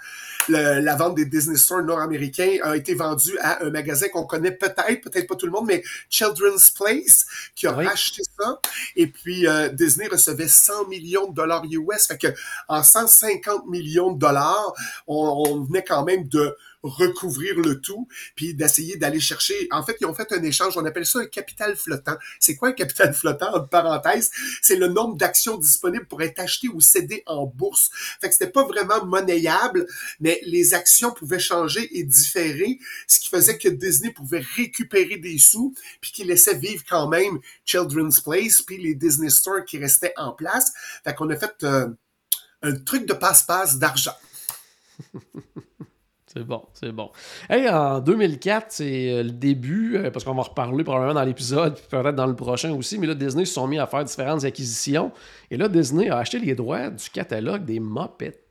la 0.48 0.96
vente 0.96 1.14
des 1.16 1.24
Disney 1.24 1.56
Stores 1.56 1.82
nord-américains 1.82 2.58
a 2.62 2.76
été 2.76 2.94
vendue 2.94 3.38
à 3.40 3.64
un 3.64 3.70
magasin 3.70 4.08
qu'on 4.08 4.24
connaît 4.24 4.52
peut-être, 4.52 5.00
peut-être 5.02 5.26
pas 5.26 5.36
tout 5.36 5.46
le 5.46 5.52
monde, 5.52 5.66
mais 5.66 5.82
Children's 6.08 6.70
Place, 6.70 7.26
qui 7.54 7.66
a 7.66 7.72
racheté 7.72 8.22
ça. 8.38 8.60
Et 8.96 9.06
puis, 9.06 9.46
euh, 9.46 9.68
Disney 9.68 10.08
recevait 10.08 10.48
100 10.48 10.88
millions 10.88 11.28
de 11.28 11.34
dollars 11.34 11.64
US. 11.70 12.06
Fait 12.06 12.18
que, 12.18 12.28
en 12.68 12.82
150 12.82 13.66
millions 13.66 14.12
de 14.12 14.18
dollars, 14.18 14.74
on 15.06 15.62
venait 15.64 15.84
quand 15.84 16.04
même 16.04 16.28
de 16.28 16.56
recouvrir 16.84 17.58
le 17.58 17.80
tout, 17.80 18.06
puis 18.36 18.54
d'essayer 18.54 18.96
d'aller 18.96 19.20
chercher. 19.20 19.66
En 19.70 19.82
fait, 19.82 19.96
ils 20.00 20.06
ont 20.06 20.14
fait 20.14 20.30
un 20.32 20.42
échange, 20.42 20.76
on 20.76 20.84
appelle 20.84 21.06
ça 21.06 21.20
un 21.20 21.26
capital 21.26 21.76
flottant. 21.76 22.16
C'est 22.38 22.56
quoi 22.56 22.68
un 22.68 22.72
capital 22.72 23.14
flottant, 23.14 23.54
entre 23.54 23.68
parenthèses? 23.68 24.30
C'est 24.62 24.76
le 24.76 24.88
nombre 24.88 25.16
d'actions 25.16 25.56
disponibles 25.56 26.06
pour 26.06 26.22
être 26.22 26.38
achetées 26.38 26.68
ou 26.68 26.80
cédées 26.80 27.22
en 27.26 27.46
bourse. 27.46 27.90
Fait 28.20 28.28
que 28.28 28.34
c'était 28.34 28.50
pas 28.50 28.64
vraiment 28.64 29.04
monnayable, 29.04 29.86
mais 30.24 30.40
les 30.46 30.72
actions 30.72 31.12
pouvaient 31.12 31.38
changer 31.38 31.86
et 31.98 32.02
différer, 32.02 32.78
ce 33.06 33.20
qui 33.20 33.28
faisait 33.28 33.58
que 33.58 33.68
Disney 33.68 34.10
pouvait 34.10 34.42
récupérer 34.56 35.18
des 35.18 35.36
sous, 35.36 35.74
puis 36.00 36.12
qu'il 36.12 36.28
laissait 36.28 36.56
vivre 36.56 36.82
quand 36.88 37.08
même 37.08 37.38
Children's 37.66 38.20
Place, 38.20 38.62
puis 38.62 38.78
les 38.78 38.94
Disney 38.94 39.28
Stores 39.28 39.66
qui 39.66 39.76
restaient 39.76 40.14
en 40.16 40.32
place. 40.32 40.72
Fait 41.04 41.14
qu'on 41.14 41.28
a 41.28 41.36
fait 41.36 41.62
euh, 41.62 41.88
un 42.62 42.74
truc 42.74 43.06
de 43.06 43.12
passe-passe 43.12 43.78
d'argent. 43.78 44.14
C'est 46.26 46.42
bon, 46.42 46.64
c'est 46.72 46.90
bon. 46.90 47.12
Hey, 47.48 47.68
en 47.68 48.00
2004, 48.00 48.66
c'est 48.70 49.12
euh, 49.12 49.22
le 49.22 49.30
début, 49.30 49.96
euh, 49.96 50.10
parce 50.10 50.24
qu'on 50.24 50.34
va 50.34 50.40
en 50.40 50.42
reparler 50.42 50.82
probablement 50.82 51.14
dans 51.14 51.22
l'épisode, 51.22 51.76
puis 51.76 51.86
peut-être 51.88 52.16
dans 52.16 52.26
le 52.26 52.34
prochain 52.34 52.72
aussi, 52.72 52.98
mais 52.98 53.06
là, 53.06 53.14
Disney 53.14 53.44
se 53.44 53.54
sont 53.54 53.68
mis 53.68 53.78
à 53.78 53.86
faire 53.86 54.02
différentes 54.02 54.42
acquisitions. 54.42 55.12
Et 55.52 55.56
là, 55.56 55.68
Disney 55.68 56.10
a 56.10 56.18
acheté 56.18 56.40
les 56.40 56.56
droits 56.56 56.90
du 56.90 57.08
catalogue 57.08 57.64
des 57.64 57.78
Muppets. 57.78 58.43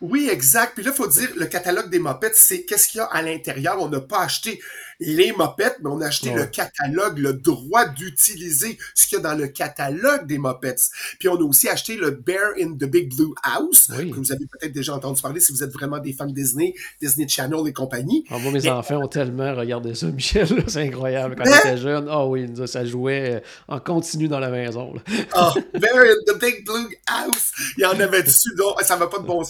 Oui, 0.00 0.28
exact. 0.30 0.74
Puis 0.74 0.84
là, 0.84 0.90
il 0.92 0.96
faut 0.96 1.06
dire, 1.06 1.28
le 1.36 1.46
catalogue 1.46 1.90
des 1.90 1.98
Muppets, 1.98 2.32
c'est 2.34 2.64
qu'est-ce 2.64 2.88
qu'il 2.88 2.98
y 2.98 3.00
a 3.00 3.06
à 3.06 3.22
l'intérieur. 3.22 3.76
On 3.80 3.88
n'a 3.88 4.00
pas 4.00 4.20
acheté 4.20 4.60
les 5.00 5.32
mopettes, 5.32 5.76
mais 5.82 5.90
on 5.90 6.00
a 6.00 6.06
acheté 6.06 6.32
le 6.32 6.46
catalogue, 6.46 7.18
le 7.18 7.34
droit 7.34 7.86
d'utiliser 7.86 8.78
ce 8.94 9.06
qu'il 9.06 9.18
y 9.18 9.20
a 9.20 9.22
dans 9.22 9.34
le 9.34 9.48
catalogue 9.48 10.26
des 10.26 10.38
mopettes. 10.38 10.88
Puis 11.18 11.28
on 11.28 11.36
a 11.36 11.42
aussi 11.42 11.68
acheté 11.68 11.96
le 11.96 12.12
Bear 12.12 12.52
in 12.58 12.72
the 12.72 12.84
Big 12.84 13.14
Blue 13.14 13.34
House, 13.42 13.88
que 13.88 14.14
vous 14.14 14.32
avez 14.32 14.46
peut-être 14.46 14.72
déjà 14.72 14.94
entendu 14.94 15.20
parler 15.20 15.40
si 15.40 15.52
vous 15.52 15.62
êtes 15.62 15.72
vraiment 15.72 15.98
des 15.98 16.12
fans 16.12 16.26
de 16.26 16.32
Disney, 16.32 16.74
Disney 17.00 17.28
Channel 17.28 17.60
et 17.66 17.72
compagnie. 17.72 18.24
Ah, 18.30 18.38
moi, 18.38 18.52
mes 18.52 18.68
enfants 18.68 19.02
ont 19.02 19.08
tellement 19.08 19.54
regardé 19.54 19.94
ça, 19.94 20.06
Michel, 20.16 20.48
c'est 20.66 20.82
incroyable. 20.82 21.36
Quand 21.36 21.44
j'étais 21.44 21.76
jeune, 21.76 22.08
oh 22.10 22.28
oui, 22.30 22.48
ça 22.66 22.84
jouait 22.84 23.42
en 23.68 23.80
continu 23.80 24.28
dans 24.28 24.40
la 24.40 24.50
maison. 24.50 24.94
oh, 25.36 25.50
Bear 25.74 25.98
in 25.98 26.32
the 26.32 26.40
Big 26.40 26.64
Blue 26.64 26.88
House, 27.06 27.52
il 27.76 27.82
y 27.82 27.86
en 27.86 27.98
avait 28.00 28.22
dessus, 28.22 28.54
donc 28.56 28.80
ça 28.82 28.96
va 28.96 29.08
pas 29.08 29.18
bon. 29.26 29.42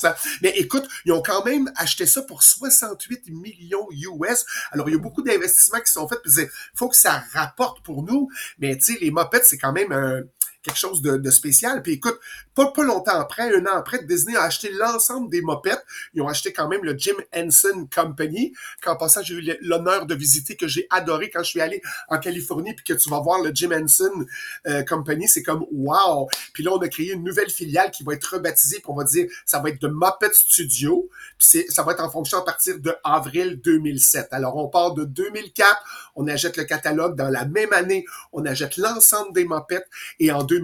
Mais 0.43 0.51
écoute, 0.57 0.89
ils 1.05 1.13
ont 1.13 1.23
quand 1.23 1.45
même 1.45 1.71
acheté 1.77 2.07
ça 2.07 2.23
pour 2.23 2.43
68 2.43 3.31
millions 3.31 3.87
US. 3.91 4.45
Alors, 4.73 4.89
il 4.89 4.93
y 4.93 4.97
a 4.97 5.01
beaucoup 5.01 5.23
investissements 5.35 5.81
qui 5.81 5.93
sont 5.93 6.09
faits, 6.09 6.21
il 6.27 6.49
faut 6.75 6.89
que 6.89 6.97
ça 6.97 7.23
rapporte 7.33 7.83
pour 7.83 8.03
nous. 8.03 8.29
Mais 8.59 8.77
tu 8.77 8.95
sais, 8.95 8.99
les 9.01 9.11
mopettes, 9.11 9.45
c'est 9.45 9.59
quand 9.59 9.73
même 9.73 9.93
un, 9.93 10.23
quelque 10.67 10.79
chose 10.79 11.01
de, 11.01 11.31
spécial. 11.31 11.83
Puis 11.83 11.93
écoute, 11.93 12.19
pas, 12.55 12.73
pas 12.73 12.83
longtemps 12.83 13.19
après, 13.19 13.55
un 13.55 13.65
an 13.67 13.77
après, 13.77 14.05
Disney 14.05 14.37
a 14.37 14.43
acheté 14.43 14.71
l'ensemble 14.73 15.31
des 15.31 15.41
mopettes. 15.41 15.85
Ils 16.15 16.23
ont 16.23 16.29
acheté 16.29 16.53
quand 16.53 16.69
même 16.69 16.83
le 16.83 16.97
Jim 16.99 17.15
Henson 17.35 17.89
Company, 17.95 18.53
qu'en 18.83 18.97
passant, 18.97 19.23
j'ai 19.23 19.35
eu 19.35 19.57
l'honneur 19.61 20.07
de 20.07 20.15
visiter, 20.15 20.57
que 20.57 20.67
j'ai 20.67 20.87
adoré 20.91 21.31
quand 21.31 21.43
je 21.43 21.51
suis 21.51 21.61
allé 21.61 21.81
en 22.09 22.19
Californie, 22.19 22.75
puis 22.75 22.85
que 22.85 22.95
tu 22.95 23.09
vas 23.09 23.21
voir 23.21 23.41
le 23.43 23.53
Jim 23.55 23.71
Henson 23.73 24.27
euh, 24.67 24.83
Company, 24.83 25.29
c'est 25.29 25.43
comme 25.43 25.67
wow! 25.71 26.29
Puis 26.53 26.65
là, 26.65 26.73
on 26.73 26.79
a 26.79 26.89
créé 26.89 27.13
une 27.13 27.23
nouvelle 27.23 27.51
filiale 27.51 27.91
qui 27.91 28.03
va 28.03 28.15
être 28.15 28.25
rebaptisée, 28.25 28.79
puis 28.79 28.89
on 28.89 28.97
va 28.97 29.05
dire, 29.05 29.29
ça 29.45 29.61
va 29.61 29.69
être 29.69 29.81
de 29.81 29.89
Muppet 29.89 30.33
Studio, 30.33 31.09
puis 31.39 31.65
ça 31.69 31.83
va 31.83 31.93
être 31.93 32.03
en 32.03 32.11
fonction 32.11 32.39
à 32.39 32.45
partir 32.45 32.81
de 32.81 32.95
avril 33.05 33.61
2007. 33.63 34.29
Alors, 34.33 34.57
on 34.57 34.69
part 34.69 34.95
de 34.95 35.05
2004, 35.05 36.11
on 36.17 36.27
achète 36.27 36.57
le 36.57 36.65
catalogue. 36.65 37.15
Dans 37.17 37.29
la 37.29 37.45
même 37.45 37.73
année, 37.73 38.05
on 38.33 38.45
achète 38.47 38.77
l'ensemble 38.79 39.33
des 39.33 39.45
Muppets, 39.45 39.85
et 40.19 40.33
en 40.33 40.43
2007, 40.43 40.56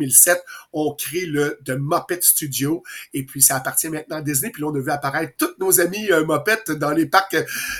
on 0.72 0.94
crée 0.94 1.26
le 1.26 1.58
The 1.64 1.76
Muppet 1.78 2.20
Studio 2.22 2.82
et 3.12 3.24
puis 3.24 3.42
ça 3.42 3.56
appartient 3.56 3.88
maintenant 3.88 4.16
à 4.16 4.22
Disney. 4.22 4.50
Puis 4.50 4.62
là, 4.62 4.68
on 4.68 4.74
a 4.74 4.80
vu 4.80 4.90
apparaître 4.90 5.34
tous 5.38 5.54
nos 5.58 5.80
amis 5.80 6.10
euh, 6.10 6.24
Muppets 6.24 6.74
dans 6.76 6.90
les 6.90 7.06
parcs 7.06 7.36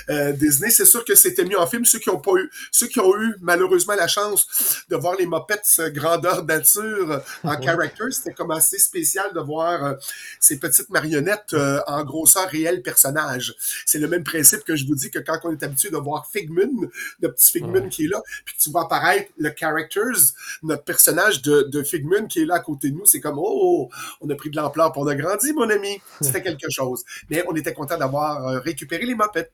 euh, 0.09 0.31
Disney. 0.33 0.69
C'est 0.69 0.85
sûr 0.85 1.03
que 1.05 1.15
c'était 1.15 1.45
mieux 1.45 1.59
en 1.59 1.67
film. 1.67 1.85
Ceux 1.85 1.99
qui 1.99 2.09
ont 2.09 2.19
pas 2.19 2.33
eu, 2.35 2.49
ceux 2.71 2.87
qui 2.87 2.99
ont 2.99 3.15
eu 3.17 3.35
malheureusement 3.41 3.95
la 3.95 4.07
chance 4.07 4.85
de 4.89 4.95
voir 4.95 5.15
les 5.17 5.25
Muppets 5.25 5.61
euh, 5.79 5.89
grandeur 5.89 6.45
nature 6.45 7.21
en 7.43 7.61
character, 7.61 8.11
c'était 8.11 8.33
comme 8.33 8.51
assez 8.51 8.79
spécial 8.79 9.33
de 9.33 9.39
voir 9.39 9.95
ces 10.39 10.59
petites 10.59 10.89
marionnettes 10.89 11.55
en 11.87 12.03
grosseur 12.03 12.47
réelle 12.49 12.81
personnage. 12.81 13.55
C'est 13.85 13.99
le 13.99 14.07
même 14.07 14.23
principe 14.23 14.63
que 14.63 14.75
je 14.75 14.85
vous 14.85 14.95
dis 14.95 15.09
que 15.09 15.19
quand 15.19 15.39
on 15.43 15.51
est 15.51 15.63
habitué 15.63 15.89
de 15.89 15.97
voir 15.97 16.27
Figman, 16.31 16.89
le 17.21 17.31
petit 17.31 17.51
Figman 17.51 17.89
qui 17.89 18.05
est 18.05 18.07
là, 18.07 18.21
puis 18.45 18.55
tu 18.57 18.69
vois 18.69 18.83
apparaître 18.83 19.31
le 19.37 19.53
characters, 19.55 20.33
notre 20.63 20.83
personnage 20.83 21.41
de, 21.41 21.63
de 21.63 21.83
Qui 22.29 22.41
est 22.41 22.45
là 22.45 22.55
à 22.55 22.59
côté 22.59 22.89
de 22.89 22.95
nous, 22.95 23.05
c'est 23.05 23.19
comme, 23.19 23.37
oh, 23.37 23.89
on 24.21 24.29
a 24.29 24.35
pris 24.35 24.49
de 24.49 24.55
l'ampleur, 24.55 24.91
pour 24.91 25.03
on 25.03 25.07
a 25.07 25.15
grandi, 25.15 25.53
mon 25.53 25.69
ami. 25.69 26.01
C'était 26.21 26.41
quelque 26.41 26.69
chose. 26.69 27.03
Mais 27.29 27.43
on 27.47 27.55
était 27.55 27.73
content 27.73 27.97
d'avoir 27.97 28.47
euh, 28.47 28.59
récupéré 28.59 29.05
les 29.05 29.15
mopettes. 29.15 29.53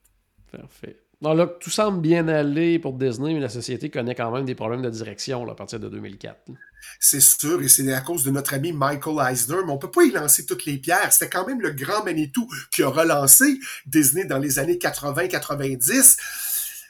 Parfait. 0.52 0.98
Donc 1.22 1.38
là, 1.38 1.48
tout 1.48 1.70
semble 1.70 2.00
bien 2.00 2.28
aller 2.30 2.80
pour 2.80 2.94
Disney, 2.94 3.34
mais 3.34 3.42
la 3.42 3.50
société 3.50 3.90
connaît 3.90 4.16
quand 4.16 4.32
même 4.32 4.46
des 4.46 4.56
problèmes 4.56 4.82
de 4.82 4.90
direction 4.90 5.44
là, 5.44 5.52
à 5.52 5.56
partir 5.56 5.80
de 5.80 5.90
2004. 5.90 6.38
C'est 6.98 7.20
sûr, 7.20 7.62
et 7.62 7.68
c'est 7.68 7.92
à 7.92 8.00
cause 8.00 8.24
de 8.24 8.32
notre 8.32 8.54
ami 8.54 8.72
Michael 8.72 9.18
Eisner, 9.30 9.58
mais 9.66 9.72
on 9.72 9.78
peut 9.78 9.92
pas 9.92 10.04
y 10.04 10.12
lancer 10.12 10.46
toutes 10.46 10.66
les 10.66 10.78
pierres. 10.78 11.12
C'était 11.12 11.30
quand 11.30 11.46
même 11.46 11.60
le 11.60 11.72
grand 11.72 12.06
Manitou 12.06 12.48
qui 12.72 12.84
a 12.84 12.88
relancé 12.88 13.60
Disney 13.86 14.24
dans 14.24 14.38
les 14.38 14.60
années 14.60 14.78
80-90 14.78 16.18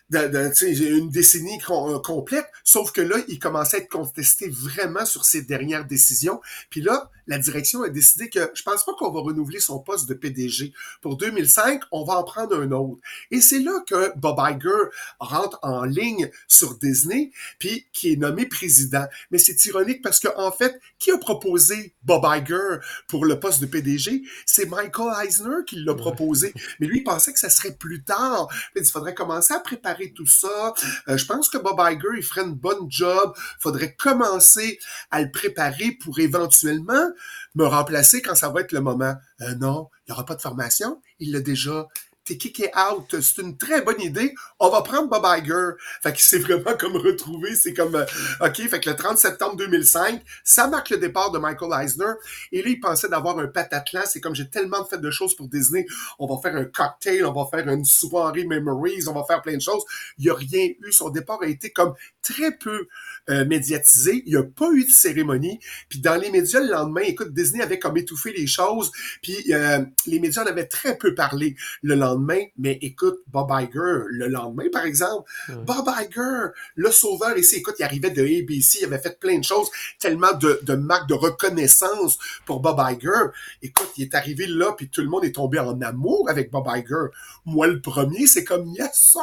de 0.10 0.98
une 0.98 1.10
décennie 1.10 1.60
euh, 1.70 2.00
complète, 2.00 2.48
sauf 2.64 2.92
que 2.92 3.02
là, 3.02 3.18
il 3.28 3.40
commençait 3.40 3.78
à 3.78 3.80
être 3.82 3.90
contesté 3.90 4.50
vraiment 4.50 5.06
sur 5.06 5.26
ses 5.26 5.42
dernières 5.44 5.86
décisions. 5.86 6.42
Puis 6.70 6.82
là, 6.82 7.10
la 7.30 7.38
direction 7.38 7.84
a 7.84 7.90
décidé 7.90 8.28
que 8.30 8.52
je 8.56 8.64
pense 8.64 8.84
pas 8.84 8.94
qu'on 8.94 9.12
va 9.12 9.22
renouveler 9.22 9.60
son 9.60 9.80
poste 9.80 10.10
de 10.10 10.16
PDG. 10.16 10.74
Pour 11.00 11.16
2005, 11.16 11.84
on 11.92 12.04
va 12.04 12.16
en 12.16 12.24
prendre 12.24 12.60
un 12.60 12.72
autre. 12.72 13.00
Et 13.30 13.40
c'est 13.40 13.60
là 13.60 13.84
que 13.88 14.12
Bob 14.18 14.40
Iger 14.40 14.90
rentre 15.20 15.60
en 15.62 15.84
ligne 15.84 16.32
sur 16.48 16.80
Disney, 16.80 17.32
puis 17.60 17.86
qui 17.94 18.14
est 18.14 18.16
nommé 18.16 18.48
président. 18.48 19.06
Mais 19.30 19.38
c'est 19.38 19.64
ironique 19.66 20.02
parce 20.02 20.20
que 20.20 20.28
en 20.38 20.52
fait, 20.52 20.82
qui 20.98 21.12
a 21.12 21.20
proposé 21.20 21.94
Bob 22.02 22.26
Iger 22.26 22.80
pour 23.08 23.26
le 23.26 23.40
poste 23.40 23.62
de 23.62 23.68
PDG? 23.68 24.24
C'est 24.48 24.66
Michael 24.66 25.14
Eisner 25.24 25.64
qui 25.68 25.76
l'a 25.84 25.94
proposé. 25.94 26.52
Mais 26.80 26.88
lui, 26.88 27.00
il 27.00 27.04
pensait 27.04 27.32
que 27.32 27.40
ça 27.40 27.52
serait 27.52 27.76
plus 27.76 28.04
tard. 28.04 28.48
Il 28.76 28.84
faudrait 28.86 29.14
commencer 29.14 29.54
à 29.54 29.60
préparer 29.60 30.14
tout 30.14 30.26
ça. 30.26 30.74
Euh, 31.08 31.18
je 31.18 31.26
pense 31.26 31.48
que 31.48 31.60
Bob 31.60 31.80
Iger, 31.80 32.18
il 32.18 32.24
ferait 32.24 32.42
une 32.42 32.56
bonne 32.56 32.90
job. 32.90 33.34
faudrait 33.60 33.94
commencer 33.94 34.80
à 35.12 35.22
le 35.22 35.30
préparer 35.30 35.92
pour 35.92 36.18
éventuellement 36.18 37.12
me 37.56 37.66
remplacer 37.66 38.22
quand 38.22 38.36
ça 38.36 38.50
va 38.50 38.62
être 38.62 38.72
le 38.72 38.82
moment. 38.82 39.16
Euh, 39.42 39.56
non, 39.56 39.90
il 40.08 40.12
n'y 40.12 40.14
aura 40.14 40.26
pas 40.26 40.36
de 40.36 40.42
formation. 40.42 41.02
Il 41.20 41.32
l'a 41.32 41.42
déjà 41.42 41.88
t'es 42.30 42.38
kické 42.38 42.72
out. 42.92 43.16
C'est 43.22 43.42
une 43.42 43.58
très 43.58 43.82
bonne 43.82 44.00
idée. 44.02 44.34
On 44.60 44.70
va 44.70 44.82
prendre 44.82 45.10
Bob 45.10 45.26
Iger. 45.26 45.72
Fait 46.04 46.14
qu'il 46.14 46.26
s'est 46.26 46.38
vraiment 46.38 46.78
comme 46.78 46.96
retrouvé. 46.96 47.56
C'est 47.56 47.74
comme, 47.74 47.96
euh, 47.96 48.06
OK, 48.42 48.56
fait 48.58 48.80
que 48.80 48.90
le 48.90 48.96
30 48.96 49.18
septembre 49.18 49.56
2005, 49.58 50.22
ça 50.44 50.68
marque 50.68 50.92
le 50.92 50.98
départ 50.98 51.32
de 51.32 51.40
Michael 51.40 51.72
Eisner. 51.84 52.14
Et 52.52 52.62
là, 52.62 52.70
il 52.70 52.80
pensait 52.80 53.10
d'avoir 53.10 53.40
un 53.40 53.48
patatlan. 53.48 54.02
C'est 54.06 54.22
comme 54.22 54.36
j'ai 54.36 54.50
tellement 54.50 54.86
fait 54.86 55.00
de 55.00 55.10
choses 55.10 55.36
pour 55.36 55.48
Disney. 55.48 55.86
On 56.20 56.28
va 56.28 56.40
faire 56.42 56.56
un 56.56 56.66
cocktail, 56.66 57.26
on 57.26 57.34
va 57.34 57.50
faire 57.50 57.68
une 57.68 57.86
soirée 57.86 58.46
memories, 58.46 59.08
on 59.08 59.14
va 59.14 59.24
faire 59.24 59.42
plein 59.42 59.56
de 59.56 59.62
choses. 59.62 59.84
Il 60.18 60.26
n'y 60.26 60.30
a 60.30 60.36
rien 60.36 60.68
eu. 60.80 60.92
Son 60.92 61.10
départ 61.10 61.40
a 61.42 61.48
été 61.48 61.72
comme 61.72 61.96
très 62.22 62.52
peu 62.52 62.88
euh, 63.30 63.46
médiatisé. 63.46 64.24
Il 64.26 64.34
n'y 64.34 64.38
a 64.38 64.44
pas 64.44 64.70
eu 64.72 64.86
de 64.86 64.90
cérémonie. 64.90 65.60
Puis 65.88 66.00
dans 66.00 66.16
les 66.16 66.32
médias, 66.32 66.60
le 66.60 66.72
lendemain, 66.72 67.02
écoute, 67.02 67.34
Disney 67.34 67.64
avait 67.64 67.80
comme 67.80 67.98
étouffé 67.98 68.34
les 68.34 68.48
choses. 68.48 68.92
Puis 69.22 69.54
euh, 69.54 69.80
les 70.06 70.20
médias 70.20 70.44
en 70.44 70.48
avaient 70.48 70.68
très 70.68 70.98
peu 70.98 71.14
parlé 71.14 71.56
le 71.82 71.96
lendemain. 71.96 72.40
Mais 72.58 72.78
écoute, 72.82 73.20
Bob 73.28 73.50
Iger, 73.52 74.04
le 74.10 74.28
lendemain, 74.28 74.66
par 74.72 74.86
exemple, 74.86 75.30
Bob 75.66 75.88
Iger, 75.88 76.52
le 76.76 76.92
sauveur 76.92 77.38
ici, 77.38 77.58
écoute, 77.58 77.76
il 77.80 77.84
arrivait 77.84 78.12
de 78.12 78.22
ABC, 78.22 78.80
il 78.82 78.86
avait 78.86 79.00
fait 79.00 79.20
plein 79.20 79.38
de 79.38 79.44
choses, 79.44 79.70
tellement 80.00 80.34
de, 80.34 80.60
de 80.64 80.76
marques 80.76 81.10
de 81.10 81.14
reconnaissance 81.14 82.18
pour 82.46 82.60
Bob 82.60 82.80
Iger. 82.80 83.32
Écoute, 83.62 83.90
il 83.98 84.04
est 84.04 84.16
arrivé 84.16 84.48
là, 84.48 84.74
puis 84.76 84.90
tout 84.90 85.02
le 85.02 85.10
monde 85.10 85.26
est 85.26 85.36
tombé 85.36 85.60
en 85.60 85.80
amour 85.82 86.30
avec 86.30 86.52
Bob 86.52 86.68
Iger. 86.68 87.08
Moi, 87.46 87.68
le 87.68 87.82
premier, 87.82 88.28
c'est 88.28 88.44
comme, 88.44 88.68
yes, 88.68 88.94
sir! 88.94 89.22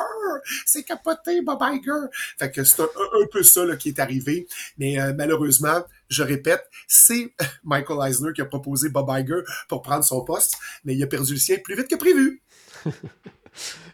C'est 0.64 0.82
capoté, 0.82 1.42
Bob 1.42 1.60
Iger! 1.62 2.06
Fait 2.38 2.50
que 2.50 2.64
c'est 2.64 2.80
un, 2.82 2.84
un, 2.84 3.26
peu 3.30 3.42
ça 3.42 3.64
là, 3.64 3.76
qui 3.76 3.85
est 3.88 3.98
arrivé. 3.98 4.46
Mais 4.78 5.00
euh, 5.00 5.12
malheureusement, 5.16 5.82
je 6.08 6.22
répète, 6.22 6.68
c'est 6.86 7.32
Michael 7.64 8.08
Eisner 8.08 8.32
qui 8.34 8.40
a 8.40 8.46
proposé 8.46 8.88
Bob 8.88 9.08
Iger 9.10 9.40
pour 9.68 9.82
prendre 9.82 10.04
son 10.04 10.24
poste, 10.24 10.56
mais 10.84 10.94
il 10.94 11.02
a 11.02 11.06
perdu 11.06 11.34
le 11.34 11.38
sien 11.38 11.56
plus 11.62 11.76
vite 11.76 11.88
que 11.88 11.96
prévu. 11.96 12.42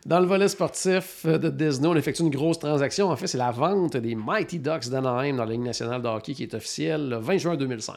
Dans 0.07 0.19
le 0.19 0.27
volet 0.27 0.49
sportif 0.49 1.25
de 1.25 1.49
Disney, 1.49 1.87
on 1.87 1.95
effectue 1.95 2.23
une 2.23 2.31
grosse 2.31 2.59
transaction. 2.59 3.11
En 3.11 3.17
fait, 3.17 3.29
c'est 3.29 3.39
la 3.39 3.53
vente 3.53 3.97
des 3.97 4.17
Mighty 4.17 4.59
Ducks 4.59 4.89
d'Anaheim 4.89 5.37
dans 5.37 5.45
la 5.45 5.53
Ligue 5.53 5.61
nationale 5.61 6.03
de 6.03 6.09
hockey 6.09 6.35
qui 6.35 6.43
est 6.43 6.55
officielle 6.55 7.09
le 7.09 7.19
20 7.19 7.39
juin 7.39 7.57
2005. 7.57 7.97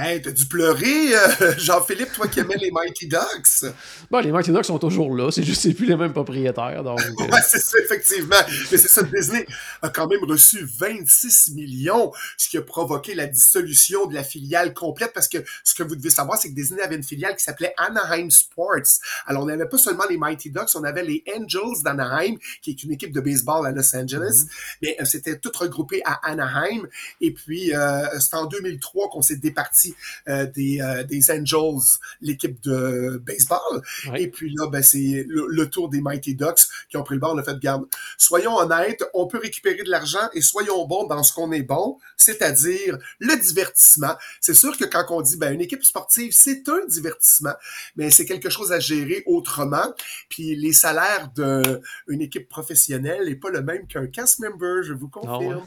Hey, 0.00 0.22
t'as 0.22 0.30
dû 0.30 0.46
pleurer, 0.46 1.12
euh, 1.12 1.54
Jean-Philippe, 1.58 2.12
toi 2.12 2.28
qui 2.28 2.38
aimais 2.38 2.54
les 2.60 2.70
Mighty 2.70 3.08
Ducks. 3.08 3.72
Bon, 4.08 4.20
les 4.20 4.30
Mighty 4.30 4.52
Ducks 4.52 4.66
sont 4.66 4.78
toujours 4.78 5.16
là, 5.16 5.32
c'est 5.32 5.42
juste 5.42 5.62
c'est 5.62 5.74
plus 5.74 5.86
les 5.86 5.96
mêmes 5.96 6.12
propriétaires. 6.12 6.84
Donc, 6.84 7.00
euh. 7.20 7.24
ouais, 7.24 7.40
c'est 7.44 7.58
ça, 7.58 7.78
effectivement. 7.82 8.36
Mais 8.70 8.78
c'est 8.78 8.86
ça, 8.86 9.02
Disney 9.02 9.44
a 9.82 9.88
quand 9.88 10.06
même 10.06 10.22
reçu 10.22 10.64
26 10.78 11.52
millions, 11.54 12.12
ce 12.36 12.48
qui 12.48 12.58
a 12.58 12.62
provoqué 12.62 13.16
la 13.16 13.26
dissolution 13.26 14.06
de 14.06 14.14
la 14.14 14.22
filiale 14.22 14.72
complète, 14.72 15.12
parce 15.12 15.26
que 15.26 15.38
ce 15.64 15.74
que 15.74 15.82
vous 15.82 15.96
devez 15.96 16.10
savoir, 16.10 16.38
c'est 16.38 16.50
que 16.50 16.54
Disney 16.54 16.80
avait 16.80 16.94
une 16.94 17.02
filiale 17.02 17.34
qui 17.34 17.42
s'appelait 17.42 17.74
Anaheim 17.76 18.30
Sports. 18.30 19.00
Alors, 19.26 19.42
on 19.42 19.46
n'avait 19.46 19.68
pas 19.68 19.78
seulement 19.78 20.04
les 20.08 20.16
Mighty 20.16 20.50
Ducks, 20.50 20.70
on 20.76 20.84
avait 20.84 21.02
les 21.02 21.24
Angels 21.36 21.82
d'Anaheim, 21.82 22.36
qui 22.62 22.70
est 22.70 22.84
une 22.84 22.92
équipe 22.92 23.12
de 23.12 23.20
baseball 23.20 23.66
à 23.66 23.72
Los 23.72 23.96
Angeles, 23.96 24.44
mm-hmm. 24.44 24.76
mais 24.82 24.96
euh, 25.00 25.04
c'était 25.04 25.38
tout 25.38 25.50
regroupé 25.58 26.02
à 26.04 26.20
Anaheim. 26.22 26.86
Et 27.20 27.32
puis, 27.32 27.72
c'est 28.20 28.36
en 28.36 28.46
2003 28.46 29.08
qu'on 29.08 29.22
s'est 29.22 29.36
départi 29.36 29.87
euh, 30.28 30.46
des, 30.46 30.80
euh, 30.80 31.04
des 31.04 31.30
Angels, 31.30 31.98
l'équipe 32.20 32.60
de 32.62 33.22
baseball. 33.24 33.82
Et 34.16 34.28
puis 34.28 34.54
là, 34.54 34.68
ben, 34.68 34.82
c'est 34.82 35.24
le, 35.28 35.68
tour 35.68 35.88
des 35.88 36.00
Mighty 36.00 36.34
Ducks 36.34 36.60
qui 36.88 36.96
ont 36.96 37.02
pris 37.02 37.14
le 37.14 37.20
bord. 37.20 37.38
A 37.38 37.42
fait, 37.42 37.58
garde, 37.58 37.84
soyons 38.16 38.56
honnêtes, 38.56 39.04
on 39.14 39.26
peut 39.26 39.38
récupérer 39.38 39.82
de 39.82 39.90
l'argent 39.90 40.28
et 40.32 40.40
soyons 40.40 40.86
bons 40.86 41.06
dans 41.06 41.22
ce 41.22 41.32
qu'on 41.32 41.52
est 41.52 41.62
bon, 41.62 41.98
c'est-à-dire 42.16 42.98
le 43.18 43.36
divertissement. 43.40 44.14
C'est 44.40 44.54
sûr 44.54 44.76
que 44.76 44.84
quand 44.84 45.04
on 45.10 45.20
dit, 45.20 45.36
ben, 45.36 45.52
une 45.52 45.60
équipe 45.60 45.84
sportive, 45.84 46.32
c'est 46.32 46.68
un 46.68 46.86
divertissement, 46.86 47.54
mais 47.96 48.10
c'est 48.10 48.24
quelque 48.24 48.50
chose 48.50 48.72
à 48.72 48.80
gérer 48.80 49.22
autrement. 49.26 49.94
Puis 50.28 50.56
les 50.56 50.72
salaires 50.72 51.30
d'une 51.36 52.20
équipe 52.20 52.48
professionnelle 52.48 53.26
n'est 53.26 53.36
pas 53.36 53.50
le 53.50 53.62
même 53.62 53.86
qu'un 53.86 54.06
cast 54.06 54.40
member, 54.40 54.82
je 54.82 54.92
vous 54.94 55.08
confirme. 55.08 55.66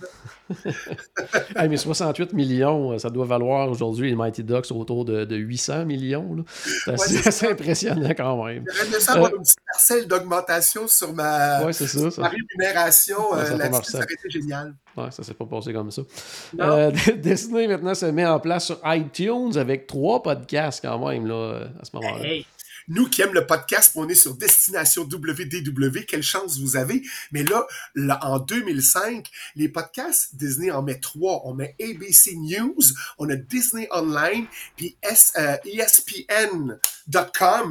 mais 1.56 1.78
68 1.78 2.34
millions, 2.34 2.98
ça 2.98 3.10
doit 3.10 3.26
valoir 3.26 3.70
aujourd'hui 3.70 4.01
les 4.10 4.16
Mighty 4.16 4.44
Ducks 4.44 4.72
autour 4.72 5.06
de, 5.06 5.36
800 5.36 5.86
millions. 5.86 6.44
C'est 6.86 7.28
assez, 7.28 7.48
impressionnant 7.48 8.12
quand 8.16 8.46
même. 8.46 8.66
J'aimerais 8.74 8.90
bien 8.90 9.14
avoir 9.14 9.36
une 9.36 9.42
petite 9.42 9.60
parcelle 9.72 10.08
d'augmentation 10.08 10.88
sur 10.88 11.14
ma, 11.14 11.60
rémunération. 11.60 13.36
Euh, 13.36 13.46
ça, 13.84 13.98
aurait 13.98 14.06
été 14.14 14.30
génial. 14.30 14.76
Ouais, 14.98 15.12
ça 15.12 15.24
s'est 15.24 15.34
pas 15.34 15.46
passé 15.46 15.74
comme 15.74 15.92
ça. 15.92 16.02
Euh, 16.60 16.92
Disney 17.18 17.68
maintenant 17.68 17.96
se 17.96 18.06
met 18.08 18.26
en 18.26 18.40
place 18.40 18.66
sur 18.66 18.80
iTunes 18.86 19.58
avec 19.58 19.88
trois 19.88 20.22
podcasts 20.22 20.82
quand 20.84 21.08
même 21.08 21.28
là, 21.28 21.68
à 21.82 21.86
ce 21.86 21.96
moment-là. 21.96 22.26
Nous 22.92 23.08
qui 23.08 23.22
aiment 23.22 23.34
le 23.34 23.48
podcast, 23.48 23.94
on 23.96 24.10
est 24.10 24.16
sur 24.16 24.36
Destination 24.36 25.04
WDW, 25.04 26.04
quelle 26.06 26.24
chance 26.24 26.60
vous 26.60 26.76
avez. 26.76 27.02
Mais 27.32 27.44
là, 27.44 27.66
là, 27.96 28.20
en 28.22 28.38
2005, 28.40 29.30
les 29.56 29.70
podcasts, 29.70 30.36
Disney 30.36 30.72
en 30.72 30.82
met 30.82 31.00
trois. 31.00 31.42
On 31.46 31.54
met 31.54 31.74
ABC 31.80 32.36
News, 32.36 32.82
on 33.18 33.30
a 33.30 33.38
Disney 33.38 33.88
Online, 33.92 34.46
puis 34.76 34.98
ESPN.com, 35.02 36.80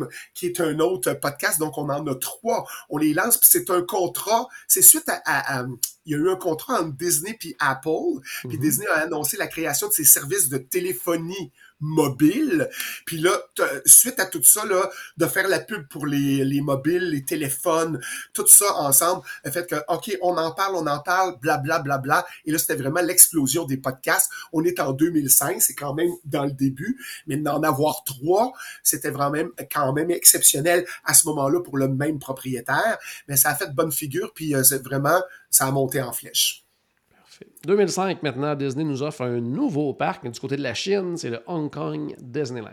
euh, 0.02 0.06
e 0.06 0.08
qui 0.32 0.46
est 0.46 0.58
un 0.58 0.78
autre 0.78 1.12
podcast. 1.12 1.58
Donc, 1.58 1.76
on 1.76 1.90
en 1.90 2.06
a 2.06 2.14
trois. 2.14 2.66
On 2.88 2.96
les 2.96 3.12
lance, 3.12 3.36
puis 3.36 3.50
c'est 3.52 3.68
un 3.68 3.82
contrat. 3.82 4.48
C'est 4.68 4.80
suite 4.80 5.10
à, 5.26 5.66
il 6.06 6.12
y 6.12 6.14
a 6.14 6.18
eu 6.18 6.30
un 6.30 6.36
contrat 6.36 6.80
entre 6.80 6.96
Disney 6.96 7.36
puis 7.38 7.54
Apple, 7.58 7.90
puis 8.48 8.56
mm-hmm. 8.56 8.58
Disney 8.58 8.86
a 8.86 9.00
annoncé 9.00 9.36
la 9.36 9.48
création 9.48 9.88
de 9.88 9.92
ses 9.92 10.04
services 10.04 10.48
de 10.48 10.56
téléphonie 10.56 11.52
mobile. 11.80 12.68
Puis 13.06 13.18
là, 13.18 13.32
suite 13.84 14.20
à 14.20 14.26
tout 14.26 14.42
ça, 14.42 14.64
là, 14.64 14.88
de 15.16 15.26
faire 15.26 15.48
la 15.48 15.60
pub 15.60 15.88
pour 15.88 16.06
les, 16.06 16.44
les 16.44 16.60
mobiles, 16.60 17.10
les 17.10 17.24
téléphones, 17.24 18.00
tout 18.32 18.46
ça 18.46 18.74
ensemble, 18.76 19.22
le 19.44 19.50
fait 19.50 19.66
que, 19.66 19.76
OK, 19.88 20.16
on 20.22 20.36
en 20.36 20.52
parle, 20.52 20.76
on 20.76 20.86
en 20.86 21.00
parle, 21.00 21.38
bla 21.40 21.58
bla, 21.58 21.78
bla, 21.78 21.98
bla. 21.98 22.26
Et 22.44 22.52
là, 22.52 22.58
c'était 22.58 22.76
vraiment 22.76 23.00
l'explosion 23.00 23.64
des 23.64 23.76
podcasts. 23.76 24.30
On 24.52 24.64
est 24.64 24.80
en 24.80 24.92
2005, 24.92 25.62
c'est 25.62 25.74
quand 25.74 25.94
même 25.94 26.10
dans 26.24 26.44
le 26.44 26.52
début, 26.52 26.98
mais 27.26 27.36
d'en 27.36 27.62
avoir 27.62 28.04
trois, 28.04 28.52
c'était 28.82 29.10
vraiment 29.10 29.48
quand 29.72 29.92
même 29.92 30.10
exceptionnel 30.10 30.84
à 31.04 31.14
ce 31.14 31.26
moment-là 31.28 31.60
pour 31.60 31.78
le 31.78 31.88
même 31.88 32.18
propriétaire. 32.18 32.98
Mais 33.28 33.36
ça 33.36 33.50
a 33.50 33.54
fait 33.54 33.74
bonne 33.74 33.92
figure, 33.92 34.32
puis 34.34 34.54
euh, 34.54 34.62
vraiment, 34.84 35.20
ça 35.50 35.66
a 35.66 35.70
monté 35.70 36.00
en 36.02 36.12
flèche. 36.12 36.64
2005, 37.66 38.22
maintenant, 38.22 38.54
Disney 38.54 38.84
nous 38.84 39.02
offre 39.02 39.22
un 39.22 39.40
nouveau 39.40 39.92
parc, 39.92 40.26
du 40.26 40.40
côté 40.40 40.56
de 40.56 40.62
la 40.62 40.72
Chine, 40.72 41.18
c'est 41.18 41.28
le 41.28 41.40
Hong 41.46 41.70
Kong 41.70 42.14
Disneyland. 42.18 42.70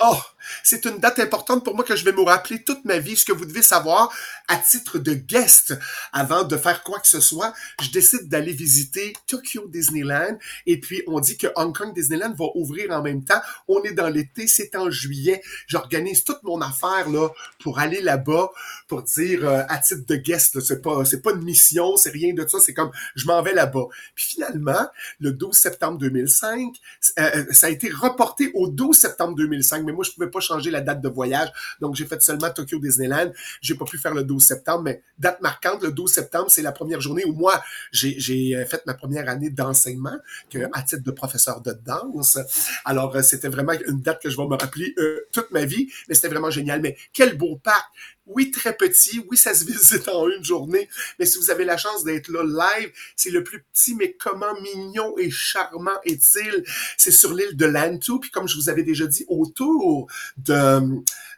Oh, 0.00 0.16
c'est 0.64 0.84
une 0.86 0.98
date 0.98 1.18
importante 1.18 1.64
pour 1.64 1.74
moi 1.74 1.84
que 1.84 1.94
je 1.94 2.04
vais 2.04 2.12
me 2.12 2.22
rappeler 2.22 2.62
toute 2.64 2.84
ma 2.86 2.98
vie. 2.98 3.14
Ce 3.14 3.24
que 3.24 3.32
vous 3.32 3.44
devez 3.44 3.62
savoir, 3.62 4.10
à 4.48 4.56
titre 4.56 4.98
de 4.98 5.12
guest, 5.12 5.74
avant 6.12 6.44
de 6.44 6.56
faire 6.56 6.82
quoi 6.82 6.98
que 6.98 7.08
ce 7.08 7.20
soit, 7.20 7.52
je 7.82 7.90
décide 7.90 8.28
d'aller 8.28 8.52
visiter 8.52 9.12
Tokyo 9.26 9.66
Disneyland. 9.68 10.38
Et 10.66 10.80
puis, 10.80 11.02
on 11.06 11.20
dit 11.20 11.36
que 11.36 11.48
Hong 11.56 11.76
Kong 11.76 11.94
Disneyland 11.94 12.34
va 12.34 12.46
ouvrir 12.54 12.90
en 12.90 13.02
même 13.02 13.24
temps. 13.24 13.40
On 13.68 13.82
est 13.82 13.92
dans 13.92 14.08
l'été, 14.08 14.46
c'est 14.46 14.74
en 14.76 14.90
juillet. 14.90 15.42
J'organise 15.66 16.24
toute 16.24 16.42
mon 16.42 16.60
affaire 16.62 17.08
là 17.10 17.28
pour 17.60 17.78
aller 17.78 18.00
là-bas, 18.00 18.50
pour 18.88 19.02
dire 19.02 19.46
euh, 19.46 19.62
à 19.68 19.78
titre 19.78 20.06
de 20.06 20.16
guest, 20.16 20.60
c'est 20.60 20.80
pas, 20.80 21.02
pas 21.22 21.32
une 21.32 21.44
mission, 21.44 21.96
c'est 21.96 22.10
rien 22.10 22.32
de 22.32 22.46
ça. 22.46 22.58
C'est 22.60 22.74
comme, 22.74 22.90
je 23.14 23.26
m'en 23.26 23.42
vais 23.42 23.52
là-bas. 23.52 23.86
Finalement, 24.22 24.88
le 25.20 25.32
12 25.32 25.54
septembre 25.54 25.98
2005, 25.98 26.74
euh, 27.18 27.44
ça 27.50 27.66
a 27.66 27.70
été 27.70 27.90
reporté 27.90 28.50
au 28.54 28.68
12 28.68 28.96
septembre 28.96 29.34
2005, 29.36 29.84
mais 29.84 29.92
moi, 29.92 30.04
je 30.04 30.12
pouvais 30.12 30.30
pas 30.30 30.40
changer 30.40 30.70
la 30.70 30.80
date 30.80 31.00
de 31.00 31.08
voyage, 31.08 31.50
donc 31.80 31.94
j'ai 31.94 32.06
fait 32.06 32.20
seulement 32.22 32.50
Tokyo 32.50 32.78
Disneyland. 32.78 33.32
J'ai 33.60 33.74
pas 33.74 33.84
pu 33.84 33.98
faire 33.98 34.14
le 34.14 34.24
12 34.24 34.42
septembre, 34.42 34.82
mais 34.84 35.02
date 35.18 35.40
marquante, 35.40 35.82
le 35.82 35.92
12 35.92 36.12
septembre, 36.12 36.46
c'est 36.50 36.62
la 36.62 36.72
première 36.72 37.00
journée 37.00 37.24
où 37.24 37.32
moi, 37.32 37.62
j'ai 37.90 38.56
euh, 38.56 38.64
fait 38.64 38.84
ma 38.86 38.94
première 38.94 39.28
année 39.28 39.50
d'enseignement 39.50 40.16
que, 40.50 40.58
à 40.72 40.82
titre 40.82 41.02
de 41.02 41.10
professeur 41.10 41.60
de 41.60 41.72
danse. 41.72 42.38
Alors, 42.84 43.16
euh, 43.16 43.22
c'était 43.22 43.48
vraiment 43.48 43.72
une 43.86 44.00
date 44.00 44.22
que 44.22 44.30
je 44.30 44.36
vais 44.36 44.46
me 44.46 44.56
rappeler 44.56 44.94
toute 45.32 45.50
ma 45.50 45.64
vie, 45.64 45.90
mais 46.08 46.14
c'était 46.14 46.28
vraiment 46.28 46.50
génial. 46.50 46.80
Mais 46.80 46.96
quel 47.12 47.36
beau 47.36 47.56
parc! 47.56 47.86
Oui, 48.26 48.50
très 48.50 48.76
petit, 48.76 49.24
oui, 49.30 49.36
ça 49.36 49.54
se 49.54 49.64
visite 49.70 50.08
en 50.08 50.28
une 50.28 50.44
journée, 50.44 50.88
mais 51.18 51.26
si 51.26 51.38
vous 51.38 51.50
avez 51.50 51.64
la 51.64 51.76
chance 51.76 52.04
d'être 52.04 52.28
là 52.28 52.42
live, 52.44 52.92
c'est 53.16 53.30
le 53.30 53.42
plus 53.42 53.62
petit, 53.62 53.94
mais 53.94 54.12
comment 54.12 54.54
mignon 54.60 55.16
et 55.18 55.30
charmant 55.30 56.00
est-il? 56.04 56.64
C'est 56.96 57.10
sur 57.10 57.34
l'île 57.34 57.56
de 57.56 57.66
Lantou, 57.66 58.20
puis 58.20 58.30
comme 58.30 58.48
je 58.48 58.56
vous 58.56 58.68
avais 58.68 58.82
déjà 58.82 59.06
dit, 59.06 59.24
autour 59.28 60.10
de, 60.36 60.80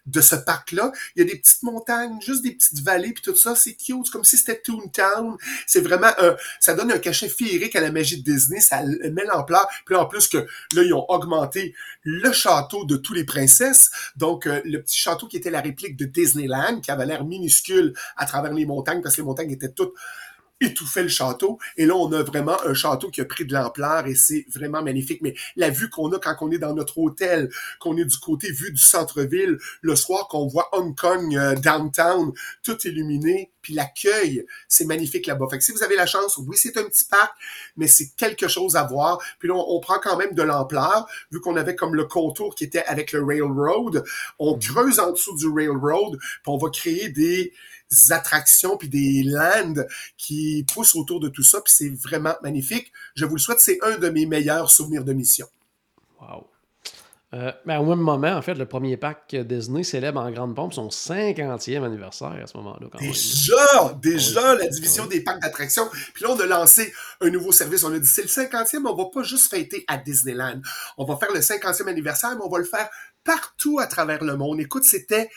de 0.06 0.20
ce 0.20 0.36
parc-là. 0.36 0.92
Il 1.16 1.20
y 1.20 1.22
a 1.22 1.32
des 1.32 1.38
petites 1.38 1.62
montagnes, 1.62 2.20
juste 2.20 2.42
des 2.42 2.52
petites 2.52 2.80
vallées, 2.80 3.12
puis 3.12 3.22
tout 3.22 3.36
ça, 3.36 3.54
c'est 3.54 3.74
cute, 3.74 4.10
comme 4.10 4.24
si 4.24 4.36
c'était 4.36 4.60
Toontown. 4.60 5.36
C'est 5.66 5.80
vraiment, 5.80 6.10
un, 6.18 6.36
ça 6.60 6.74
donne 6.74 6.92
un 6.92 6.98
cachet 6.98 7.28
féerique 7.28 7.76
à 7.76 7.80
la 7.80 7.90
magie 7.90 8.22
de 8.22 8.30
Disney, 8.30 8.60
ça 8.60 8.82
met 8.82 9.24
l'ampleur. 9.24 9.66
Puis 9.86 9.94
en 9.94 10.06
plus 10.06 10.28
que 10.28 10.38
là, 10.38 10.82
ils 10.82 10.92
ont 10.92 11.06
augmenté 11.08 11.74
le 12.02 12.32
château 12.32 12.84
de 12.84 12.96
tous 12.96 13.14
les 13.14 13.24
princesses, 13.24 13.90
donc 14.16 14.46
euh, 14.46 14.60
le 14.64 14.82
petit 14.82 14.98
château 14.98 15.26
qui 15.26 15.36
était 15.36 15.50
la 15.50 15.60
réplique 15.60 15.96
de 15.96 16.04
Disneyland, 16.04 16.80
qui 16.80 16.90
avait 16.90 17.06
l'air 17.06 17.24
minuscule 17.24 17.94
à 18.16 18.26
travers 18.26 18.52
les 18.52 18.66
montagnes, 18.66 19.02
parce 19.02 19.16
que 19.16 19.22
les 19.22 19.26
montagnes 19.26 19.50
étaient 19.50 19.72
toutes 19.72 19.94
étouffer 20.60 21.02
le 21.02 21.08
château. 21.08 21.58
Et 21.76 21.86
là, 21.86 21.94
on 21.94 22.12
a 22.12 22.22
vraiment 22.22 22.56
un 22.64 22.74
château 22.74 23.10
qui 23.10 23.20
a 23.20 23.24
pris 23.24 23.44
de 23.44 23.52
l'ampleur 23.52 24.06
et 24.06 24.14
c'est 24.14 24.46
vraiment 24.52 24.82
magnifique. 24.82 25.20
Mais 25.22 25.34
la 25.56 25.70
vue 25.70 25.90
qu'on 25.90 26.12
a 26.12 26.18
quand 26.18 26.36
on 26.40 26.50
est 26.50 26.58
dans 26.58 26.74
notre 26.74 26.98
hôtel, 26.98 27.50
qu'on 27.80 27.96
est 27.96 28.04
du 28.04 28.18
côté 28.18 28.50
vue 28.50 28.72
du 28.72 28.80
centre-ville, 28.80 29.58
le 29.82 29.96
soir 29.96 30.28
qu'on 30.28 30.46
voit 30.46 30.68
Hong 30.72 30.96
Kong 30.96 31.36
euh, 31.36 31.54
downtown, 31.56 32.32
tout 32.62 32.78
illuminé, 32.86 33.50
puis 33.64 33.74
l'accueil, 33.74 34.44
c'est 34.68 34.84
magnifique 34.84 35.26
là-bas. 35.26 35.46
Fait 35.50 35.58
que 35.58 35.64
si 35.64 35.72
vous 35.72 35.82
avez 35.82 35.96
la 35.96 36.06
chance, 36.06 36.36
oui, 36.36 36.56
c'est 36.56 36.76
un 36.76 36.84
petit 36.84 37.04
parc, 37.04 37.32
mais 37.76 37.88
c'est 37.88 38.10
quelque 38.16 38.46
chose 38.46 38.76
à 38.76 38.84
voir. 38.84 39.18
Puis 39.38 39.48
là, 39.48 39.54
on, 39.54 39.80
prend 39.80 39.98
quand 39.98 40.16
même 40.16 40.34
de 40.34 40.42
l'ampleur, 40.42 41.06
vu 41.32 41.40
qu'on 41.40 41.56
avait 41.56 41.74
comme 41.74 41.94
le 41.94 42.04
contour 42.04 42.54
qui 42.54 42.64
était 42.64 42.84
avec 42.84 43.12
le 43.12 43.24
railroad. 43.24 44.04
On 44.38 44.56
mm-hmm. 44.56 44.72
creuse 44.72 45.00
en 45.00 45.12
dessous 45.12 45.36
du 45.36 45.48
railroad, 45.48 46.18
puis 46.18 46.42
on 46.46 46.58
va 46.58 46.68
créer 46.70 47.08
des 47.08 47.52
attractions 48.10 48.76
puis 48.76 48.88
des 48.88 49.22
lands 49.24 49.84
qui 50.16 50.64
poussent 50.72 50.94
autour 50.94 51.20
de 51.20 51.28
tout 51.28 51.42
ça, 51.42 51.60
puis 51.60 51.72
c'est 51.74 51.90
vraiment 51.90 52.34
magnifique. 52.42 52.92
Je 53.14 53.24
vous 53.24 53.36
le 53.36 53.40
souhaite, 53.40 53.60
c'est 53.60 53.78
un 53.82 53.98
de 53.98 54.08
mes 54.08 54.26
meilleurs 54.26 54.70
souvenirs 54.70 55.04
de 55.04 55.12
mission. 55.12 55.46
Wow. 56.20 56.46
Euh, 57.34 57.50
mais 57.64 57.76
au 57.76 57.84
même 57.84 57.98
moment, 57.98 58.32
en 58.32 58.42
fait, 58.42 58.54
le 58.54 58.66
premier 58.66 58.96
parc 58.96 59.34
Disney 59.34 59.82
célèbre 59.82 60.20
en 60.20 60.30
grande 60.30 60.54
pompe 60.54 60.72
son 60.72 60.86
50e 60.88 61.82
anniversaire 61.82 62.38
à 62.40 62.46
ce 62.46 62.56
moment-là. 62.58 62.86
déjà! 63.00 63.98
Déjà, 64.00 64.50
ah 64.50 64.54
la 64.54 64.68
division 64.68 65.04
ah 65.06 65.10
des 65.10 65.20
parcs 65.20 65.42
d'attractions. 65.42 65.88
Puis 66.14 66.22
là, 66.22 66.30
on 66.30 66.38
a 66.38 66.46
lancé 66.46 66.92
un 67.20 67.30
nouveau 67.30 67.50
service. 67.50 67.82
On 67.82 67.92
a 67.92 67.98
dit, 67.98 68.06
c'est 68.06 68.22
le 68.22 68.28
50e, 68.28 68.86
on 68.86 68.94
va 68.94 69.06
pas 69.12 69.24
juste 69.24 69.50
fêter 69.50 69.84
à 69.88 69.96
Disneyland. 69.96 70.60
On 70.96 71.04
va 71.04 71.16
faire 71.16 71.32
le 71.32 71.40
50e 71.40 71.88
anniversaire, 71.88 72.36
mais 72.36 72.44
on 72.44 72.50
va 72.50 72.58
le 72.58 72.64
faire 72.64 72.88
partout 73.24 73.80
à 73.80 73.88
travers 73.88 74.22
le 74.22 74.36
monde. 74.36 74.60
Écoute, 74.60 74.84
c'était 74.84 75.28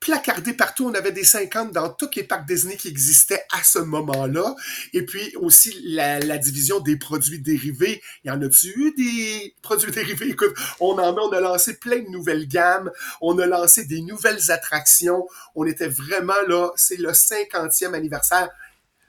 placardé 0.00 0.52
partout. 0.52 0.86
On 0.86 0.94
avait 0.94 1.12
des 1.12 1.24
50 1.24 1.72
dans 1.72 1.90
tous 1.90 2.10
les 2.16 2.22
parcs 2.22 2.46
Disney 2.46 2.76
qui 2.76 2.88
existaient 2.88 3.44
à 3.52 3.62
ce 3.62 3.78
moment-là. 3.78 4.54
Et 4.92 5.04
puis 5.04 5.34
aussi 5.36 5.80
la, 5.84 6.18
division 6.38 6.80
des 6.80 6.96
produits 6.96 7.40
dérivés. 7.40 8.00
Il 8.24 8.28
y 8.28 8.30
en 8.30 8.40
a-tu 8.40 8.68
eu 8.68 8.94
des 8.96 9.54
produits 9.62 9.90
dérivés? 9.90 10.28
Écoute, 10.28 10.54
on 10.80 10.92
en 10.92 11.16
a, 11.16 11.20
on 11.20 11.30
a 11.30 11.40
lancé 11.40 11.78
plein 11.78 11.98
de 11.98 12.08
nouvelles 12.08 12.46
gammes. 12.46 12.90
On 13.20 13.38
a 13.38 13.46
lancé 13.46 13.84
des 13.84 14.00
nouvelles 14.02 14.50
attractions. 14.50 15.26
On 15.54 15.66
était 15.66 15.88
vraiment 15.88 16.32
là. 16.46 16.70
C'est 16.76 16.98
le 16.98 17.10
50e 17.10 17.94
anniversaire 17.94 18.48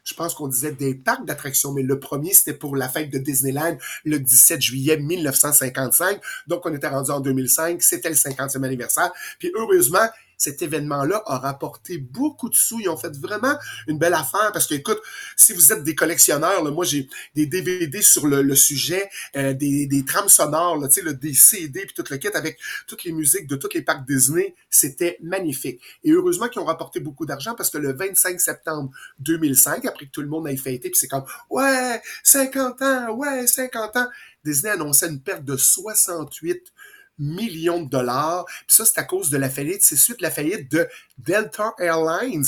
je 0.09 0.15
pense 0.15 0.33
qu'on 0.33 0.47
disait 0.47 0.71
des 0.71 0.95
parcs 0.95 1.25
d'attractions, 1.25 1.71
mais 1.71 1.83
le 1.83 1.99
premier, 1.99 2.33
c'était 2.33 2.55
pour 2.55 2.75
la 2.75 2.89
fête 2.89 3.11
de 3.11 3.19
Disneyland 3.19 3.77
le 4.05 4.19
17 4.19 4.59
juillet 4.59 4.97
1955. 4.97 6.19
Donc, 6.47 6.65
on 6.65 6.73
était 6.73 6.87
rendu 6.87 7.11
en 7.11 7.19
2005. 7.19 7.81
C'était 7.83 8.09
le 8.09 8.15
50e 8.15 8.63
anniversaire. 8.63 9.11
Puis, 9.37 9.51
heureusement, 9.55 10.07
cet 10.39 10.61
événement-là 10.61 11.21
a 11.25 11.37
rapporté 11.37 11.97
beaucoup 11.97 12.49
de 12.49 12.55
sous. 12.55 12.79
Ils 12.79 12.89
ont 12.89 12.97
fait 12.97 13.15
vraiment 13.17 13.55
une 13.87 13.99
belle 13.99 14.13
affaire 14.13 14.51
parce 14.53 14.65
que, 14.65 14.73
écoute, 14.73 14.99
si 15.35 15.53
vous 15.53 15.71
êtes 15.71 15.83
des 15.83 15.93
collectionneurs, 15.93 16.63
là, 16.63 16.71
moi 16.71 16.85
j'ai 16.85 17.07
des 17.35 17.45
DVD 17.45 18.01
sur 18.01 18.25
le, 18.25 18.55
sujet, 18.55 19.09
euh, 19.35 19.53
des, 19.53 20.03
trames 20.07 20.29
sonores, 20.29 20.77
là, 20.77 20.87
le, 21.03 21.13
des 21.13 21.33
CD 21.33 21.81
puis 21.85 21.93
tout 21.93 22.05
le 22.09 22.17
kit 22.17 22.29
avec 22.29 22.57
toutes 22.87 23.03
les 23.03 23.11
musiques 23.11 23.47
de 23.47 23.57
tous 23.57 23.69
les 23.73 23.81
parcs 23.81 24.07
Disney. 24.07 24.55
C'était 24.69 25.17
magnifique. 25.21 25.81
Et 26.05 26.11
heureusement 26.11 26.47
qu'ils 26.47 26.61
ont 26.61 26.65
rapporté 26.65 27.01
beaucoup 27.01 27.25
d'argent 27.25 27.53
parce 27.53 27.69
que 27.69 27.77
le 27.77 27.93
25 27.93 28.39
septembre 28.39 28.91
2005, 29.19 29.85
après 29.85 30.05
que 30.05 30.11
tout 30.11 30.21
le 30.21 30.29
monde 30.29 30.47
ait 30.47 30.55
fêté, 30.55 30.89
puis 30.89 30.97
c'est 30.97 31.09
comme 31.09 31.25
ouais, 31.49 32.01
50 32.23 32.81
ans, 32.81 33.11
ouais, 33.11 33.45
50 33.45 33.97
ans, 33.97 34.07
Disney 34.45 34.71
annonçait 34.71 35.09
une 35.09 35.19
perte 35.21 35.43
de 35.43 35.57
68 35.57 36.71
millions 37.19 37.83
de 37.83 37.89
dollars. 37.89 38.45
Puis 38.45 38.75
ça, 38.75 38.85
c'est 38.85 38.99
à 38.99 39.03
cause 39.03 39.29
de 39.29 39.37
la 39.37 39.49
faillite. 39.49 39.83
C'est 39.83 39.95
suite 39.95 40.21
la 40.21 40.31
faillite 40.31 40.71
de 40.71 40.87
Delta 41.17 41.73
Airlines. 41.79 42.45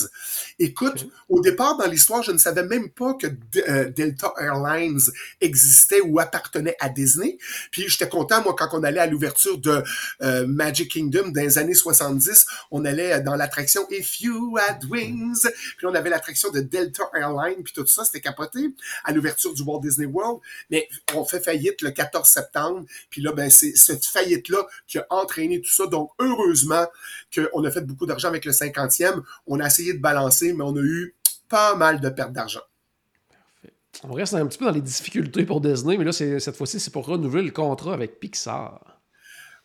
Écoute, 0.60 1.08
au 1.30 1.42
départ 1.42 1.78
dans 1.78 1.88
l'histoire, 1.88 2.24
je 2.24 2.32
ne 2.32 2.38
savais 2.38 2.64
même 2.64 2.90
pas 2.90 3.14
que 3.14 3.28
euh, 3.68 3.90
Delta 3.90 4.34
Airlines 4.40 5.02
existait 5.42 6.02
ou 6.02 6.20
appartenait 6.20 6.76
à 6.80 6.90
Disney. 6.90 7.38
Puis 7.72 7.88
j'étais 7.88 8.08
content, 8.08 8.42
moi, 8.42 8.56
quand 8.58 8.70
on 8.74 8.84
allait 8.84 9.00
à 9.00 9.08
l'ouverture 9.08 9.58
de 9.58 9.84
euh, 10.22 10.48
Magic 10.48 10.92
Kingdom 10.92 11.30
dans 11.30 11.42
les 11.42 11.58
années 11.58 11.74
70, 11.74 12.46
on 12.72 12.86
allait 12.86 13.20
dans 13.22 13.36
l'attraction 13.36 13.86
If 13.90 14.22
You 14.22 14.58
Had 14.58 14.86
Wings. 14.86 15.48
Puis 15.78 15.86
on 15.86 15.94
avait 15.94 16.10
l'attraction 16.10 16.50
de 16.52 16.62
Delta 16.62 17.04
Airlines, 17.14 17.64
puis 17.64 17.74
tout 17.74 17.86
ça, 17.86 18.06
c'était 18.06 18.22
capoté 18.22 18.70
à 19.04 19.12
l'ouverture 19.12 19.54
du 19.54 19.62
Walt 19.64 19.82
Disney 19.82 20.08
World. 20.08 20.40
Mais 20.70 20.88
on 21.14 21.26
fait 21.26 21.42
faillite 21.42 21.82
le 21.82 21.92
14 21.92 22.28
septembre. 22.28 22.86
Puis 23.10 23.22
là, 23.22 23.34
ben, 23.34 23.50
c'est 23.50 23.76
cette 23.76 24.06
faillite-là 24.06 24.61
qui 24.88 25.00
a 25.00 25.06
entraîné 25.10 25.62
tout 25.62 25.72
ça. 25.72 25.88
Donc, 25.88 26.12
heureusement 26.20 26.86
qu'on 27.34 27.64
a 27.64 27.72
fait 27.72 27.82
beaucoup 27.82 28.06
d'argent 28.06 28.28
avec 28.28 28.46
le 28.46 28.52
50e. 28.52 29.22
On 29.48 29.60
a 29.60 29.68
essayé 29.68 29.94
de 29.94 30.00
balancer, 30.00 30.54
mais 30.54 30.64
on 30.64 30.76
a 30.76 30.82
eu 30.82 31.16
pas 31.50 31.76
mal 31.76 32.00
de 32.00 32.10
pertes 32.10 32.34
d'argent. 32.34 32.62
On 34.04 34.14
reste 34.14 34.34
un 34.34 34.46
petit 34.48 34.58
peu 34.58 34.66
dans 34.66 34.72
les 34.72 34.82
difficultés 34.82 35.46
pour 35.46 35.62
Disney, 35.62 35.98
mais 35.98 36.06
là, 36.06 36.12
cette 36.12 36.56
fois-ci, 36.56 36.80
c'est 36.80 36.92
pour 36.92 37.06
renouveler 37.06 37.44
le 37.44 37.52
contrat 37.52 37.94
avec 37.94 38.20
Pixar. 38.20 38.91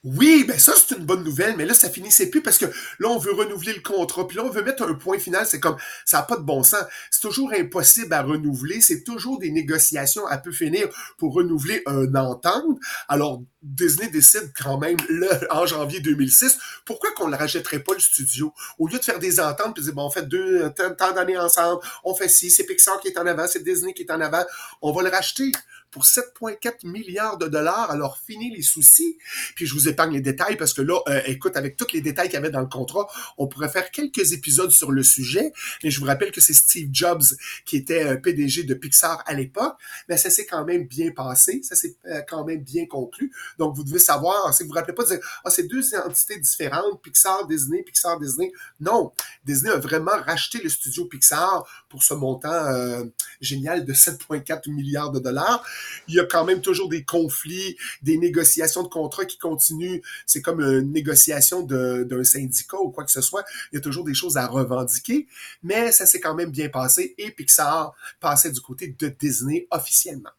Oui, 0.08 0.44
ben 0.46 0.56
ça, 0.56 0.72
c'est 0.76 0.96
une 0.96 1.04
bonne 1.04 1.24
nouvelle, 1.24 1.56
mais 1.56 1.64
là, 1.64 1.74
ça 1.74 1.90
finissait 1.90 2.30
plus 2.30 2.40
parce 2.40 2.58
que 2.58 2.66
là, 3.00 3.08
on 3.08 3.18
veut 3.18 3.32
renouveler 3.32 3.72
le 3.72 3.80
contrat, 3.80 4.28
puis 4.28 4.36
là, 4.36 4.44
on 4.44 4.50
veut 4.50 4.62
mettre 4.62 4.84
un 4.84 4.94
point 4.94 5.18
final. 5.18 5.44
C'est 5.46 5.58
comme, 5.58 5.76
ça 6.04 6.18
n'a 6.18 6.22
pas 6.22 6.36
de 6.36 6.42
bon 6.42 6.62
sens. 6.62 6.84
C'est 7.10 7.22
toujours 7.22 7.50
impossible 7.52 8.14
à 8.14 8.22
renouveler. 8.22 8.80
C'est 8.80 9.02
toujours 9.02 9.40
des 9.40 9.50
négociations 9.50 10.24
à 10.28 10.38
peu 10.38 10.52
finir 10.52 10.86
pour 11.18 11.34
renouveler 11.34 11.82
un 11.86 12.14
entente. 12.14 12.78
Alors, 13.08 13.42
Disney 13.62 14.08
décide 14.08 14.52
quand 14.56 14.78
même, 14.78 14.96
le, 15.08 15.28
en 15.50 15.66
janvier 15.66 15.98
2006, 15.98 16.56
pourquoi 16.84 17.10
qu'on 17.10 17.26
ne 17.26 17.36
rachèterait 17.36 17.80
pas 17.80 17.94
le 17.94 17.98
studio? 17.98 18.54
Au 18.78 18.86
lieu 18.86 19.00
de 19.00 19.04
faire 19.04 19.18
des 19.18 19.40
ententes, 19.40 19.74
puis 19.74 19.82
dire, 19.82 19.92
bon, 19.92 20.06
on 20.06 20.10
fait 20.10 20.28
deux, 20.28 20.70
temps 20.70 21.12
d'années 21.14 21.36
ensemble, 21.36 21.82
on 22.04 22.14
fait 22.14 22.28
ci, 22.28 22.52
c'est 22.52 22.62
Pixar 22.62 23.00
qui 23.00 23.08
est 23.08 23.18
en 23.18 23.26
avant, 23.26 23.48
c'est 23.48 23.64
Disney 23.64 23.92
qui 23.92 24.02
est 24.02 24.12
en 24.12 24.20
avant, 24.20 24.44
on 24.82 24.92
va 24.92 25.02
le 25.02 25.08
racheter 25.08 25.50
pour 25.90 26.04
7,4 26.04 26.86
milliards 26.86 27.38
de 27.38 27.46
dollars. 27.46 27.90
Alors, 27.90 28.18
fini 28.18 28.54
les 28.54 28.62
soucis. 28.62 29.18
Puis, 29.54 29.66
je 29.66 29.74
vous 29.74 29.88
épargne 29.88 30.12
les 30.12 30.20
détails 30.20 30.56
parce 30.56 30.72
que 30.72 30.82
là, 30.82 31.00
euh, 31.08 31.20
écoute, 31.26 31.56
avec 31.56 31.76
tous 31.76 31.92
les 31.92 32.00
détails 32.00 32.28
qu'il 32.28 32.34
y 32.34 32.38
avait 32.38 32.50
dans 32.50 32.60
le 32.60 32.66
contrat, 32.66 33.06
on 33.38 33.46
pourrait 33.46 33.68
faire 33.68 33.90
quelques 33.90 34.32
épisodes 34.32 34.70
sur 34.70 34.92
le 34.92 35.02
sujet. 35.02 35.52
Mais 35.82 35.90
je 35.90 36.00
vous 36.00 36.06
rappelle 36.06 36.30
que 36.30 36.40
c'est 36.40 36.54
Steve 36.54 36.88
Jobs 36.92 37.24
qui 37.64 37.76
était 37.76 38.04
euh, 38.04 38.16
PDG 38.16 38.64
de 38.64 38.74
Pixar 38.74 39.22
à 39.26 39.34
l'époque. 39.34 39.76
Mais 40.08 40.16
ça 40.16 40.30
s'est 40.30 40.46
quand 40.46 40.64
même 40.64 40.86
bien 40.86 41.10
passé. 41.12 41.60
Ça 41.62 41.76
s'est 41.76 41.96
euh, 42.06 42.20
quand 42.28 42.44
même 42.44 42.62
bien 42.62 42.86
conclu. 42.86 43.32
Donc, 43.58 43.74
vous 43.74 43.84
devez 43.84 43.98
savoir, 43.98 44.52
si 44.54 44.62
vous 44.62 44.68
vous 44.68 44.74
rappelez 44.74 44.94
pas 44.94 45.04
de 45.04 45.08
dire, 45.08 45.40
ah, 45.44 45.50
c'est 45.50 45.66
deux 45.66 45.94
entités 45.94 46.38
différentes, 46.38 47.02
Pixar, 47.02 47.46
Disney, 47.46 47.82
Pixar, 47.82 48.18
Disney. 48.18 48.52
Non. 48.80 49.12
Disney 49.44 49.70
a 49.70 49.78
vraiment 49.78 50.16
racheté 50.26 50.60
le 50.62 50.68
studio 50.68 51.06
Pixar 51.06 51.66
pour 51.88 52.02
ce 52.02 52.14
montant 52.14 53.02
génial 53.40 53.84
de 53.84 53.92
7,4 53.92 54.70
milliards 54.70 55.10
de 55.10 55.20
dollars 55.20 55.64
il 56.08 56.14
y 56.14 56.20
a 56.20 56.24
quand 56.24 56.44
même 56.44 56.60
toujours 56.60 56.88
des 56.88 57.04
conflits, 57.04 57.76
des 58.02 58.18
négociations 58.18 58.82
de 58.82 58.88
contrats 58.88 59.24
qui 59.24 59.38
continuent. 59.38 60.00
C'est 60.26 60.42
comme 60.42 60.60
une 60.60 60.92
négociation 60.92 61.62
d'un 61.62 62.24
syndicat 62.24 62.78
ou 62.78 62.90
quoi 62.90 63.04
que 63.04 63.12
ce 63.12 63.20
soit. 63.20 63.44
Il 63.72 63.76
y 63.76 63.78
a 63.78 63.80
toujours 63.80 64.04
des 64.04 64.14
choses 64.14 64.36
à 64.36 64.46
revendiquer, 64.46 65.26
mais 65.62 65.92
ça 65.92 66.06
s'est 66.06 66.20
quand 66.20 66.34
même 66.34 66.50
bien 66.50 66.68
passé 66.68 67.14
et 67.18 67.30
Pixar 67.30 67.94
passait 68.20 68.50
du 68.50 68.60
côté 68.60 68.94
de 68.98 69.08
Disney 69.08 69.66
officiellement. 69.70 70.30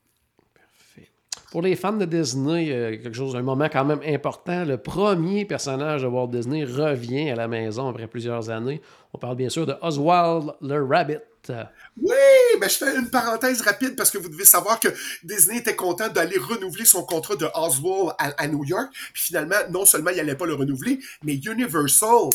Pour 1.51 1.61
les 1.61 1.77
fans 1.77 1.93
de 1.93 2.03
Disney, 2.03 2.65
quelque 3.01 3.15
chose, 3.15 3.35
un 3.35 3.41
moment 3.41 3.69
quand 3.71 3.85
même 3.85 4.01
important. 4.05 4.65
Le 4.65 4.77
premier 4.77 5.45
personnage 5.45 6.01
de 6.01 6.07
Walt 6.07 6.27
Disney 6.27 6.65
revient 6.65 7.29
à 7.29 7.35
la 7.35 7.47
maison 7.47 7.87
après 7.87 8.07
plusieurs 8.07 8.49
années. 8.49 8.81
On 9.13 9.17
parle 9.17 9.37
bien 9.37 9.47
sûr 9.47 9.65
de 9.65 9.73
Oswald 9.81 10.51
le 10.61 10.83
Rabbit. 10.83 11.19
Oui, 11.97 12.15
mais 12.59 12.69
je 12.69 12.75
fais 12.75 12.95
une 12.95 13.09
parenthèse 13.09 13.61
rapide 13.61 13.95
parce 13.95 14.11
que 14.11 14.17
vous 14.17 14.29
devez 14.29 14.45
savoir 14.45 14.79
que 14.79 14.89
Disney 15.23 15.57
était 15.57 15.75
content 15.75 16.09
d'aller 16.09 16.37
renouveler 16.37 16.85
son 16.85 17.03
contrat 17.03 17.35
de 17.35 17.47
Oswald 17.55 18.13
à, 18.17 18.47
New 18.47 18.63
York. 18.63 18.89
Puis 19.13 19.23
finalement, 19.23 19.55
non 19.69 19.85
seulement 19.85 20.11
il 20.11 20.17
n'allait 20.17 20.35
pas 20.35 20.45
le 20.45 20.53
renouveler, 20.53 20.99
mais 21.23 21.35
Universal 21.35 22.29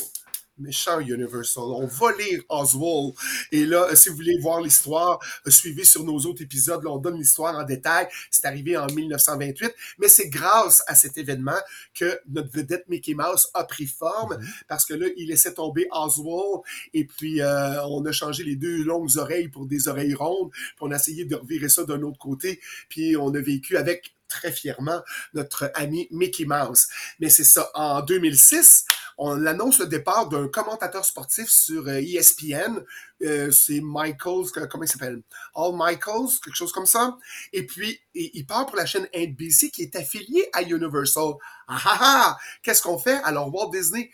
méchant 0.59 1.01
Universal. 1.01 1.65
On 1.65 1.87
va 1.87 2.13
lire 2.17 2.43
Oswald. 2.49 3.15
Et 3.51 3.65
là, 3.65 3.95
si 3.95 4.09
vous 4.09 4.17
voulez 4.17 4.39
voir 4.41 4.61
l'histoire, 4.61 5.19
suivez 5.47 5.85
sur 5.85 6.05
nos 6.05 6.19
autres 6.21 6.43
épisodes. 6.43 6.83
Là, 6.85 6.91
on 6.91 6.99
donne 6.99 7.19
l'histoire 7.19 7.57
en 7.57 7.65
détail. 7.65 8.09
C'est 8.31 8.47
arrivé 8.47 8.77
en 8.77 8.87
1928. 8.87 9.75
Mais 9.99 10.09
c'est 10.09 10.29
grâce 10.29 10.83
à 10.87 10.95
cet 10.95 11.19
événement 11.19 11.59
que 11.95 12.21
notre 12.29 12.51
vedette 12.53 12.89
Mickey 12.89 13.15
Mouse 13.15 13.49
a 13.55 13.65
pris 13.65 13.87
forme. 13.87 14.35
Mm-hmm. 14.35 14.63
Parce 14.69 14.85
que 14.85 14.95
là, 14.95 15.07
il 15.17 15.29
laissait 15.29 15.55
tomber 15.55 15.89
Oswald. 15.91 16.63
Et 16.95 17.05
puis, 17.05 17.41
euh, 17.41 17.85
on 17.87 18.05
a 18.07 18.13
changé 18.13 18.45
les 18.45 18.57
deux 18.57 18.85
longues 18.85 19.17
oreilles 19.17 19.49
pour 19.49 19.67
des 19.67 19.89
oreilles 19.89 20.15
rondes. 20.15 20.51
Puis 20.51 20.77
on 20.81 20.91
a 20.91 20.97
essayé 20.97 21.25
de 21.25 21.35
revirer 21.35 21.69
ça 21.69 21.85
d'un 21.85 22.03
autre 22.03 22.19
côté. 22.19 22.61
Puis 22.89 23.17
on 23.17 23.35
a 23.35 23.41
vécu 23.41 23.77
avec 23.77 24.15
très 24.33 24.51
fièrement 24.51 25.03
notre 25.35 25.71
ami 25.75 26.09
Mickey 26.11 26.45
Mouse. 26.45 26.89
Mais 27.21 27.29
c'est 27.29 27.45
ça, 27.45 27.71
en 27.75 28.01
2006, 28.01 28.87
on 29.19 29.45
annonce 29.47 29.79
le 29.79 29.87
départ 29.87 30.29
d'un 30.29 30.49
commentateur 30.49 31.05
sportif 31.05 31.49
sur 31.49 31.89
ESPN. 31.89 32.55
Euh, 32.55 32.81
e 33.23 33.27
euh, 33.27 33.51
c'est 33.51 33.81
Michaels, 33.83 34.51
comment 34.69 34.85
il 34.85 34.89
s'appelle? 34.89 35.23
All 35.55 35.73
Michaels, 35.75 36.41
quelque 36.43 36.57
chose 36.57 36.73
comme 36.73 36.87
ça. 36.87 37.17
Et 37.53 37.67
puis, 37.67 38.01
il 38.15 38.45
part 38.47 38.67
pour 38.67 38.77
la 38.77 38.87
chaîne 38.87 39.07
NBC 39.15 39.71
qui 39.71 39.83
est 39.83 39.95
affiliée 39.97 40.49
à 40.53 40.63
Universal. 40.63 41.35
Ah 41.69 41.81
ah 41.85 41.99
ah! 42.01 42.39
Qu'est-ce 42.63 42.83
qu'on 42.83 42.99
fait? 42.99 43.21
Alors, 43.25 43.55
Walt 43.55 43.71
Disney 43.71 44.11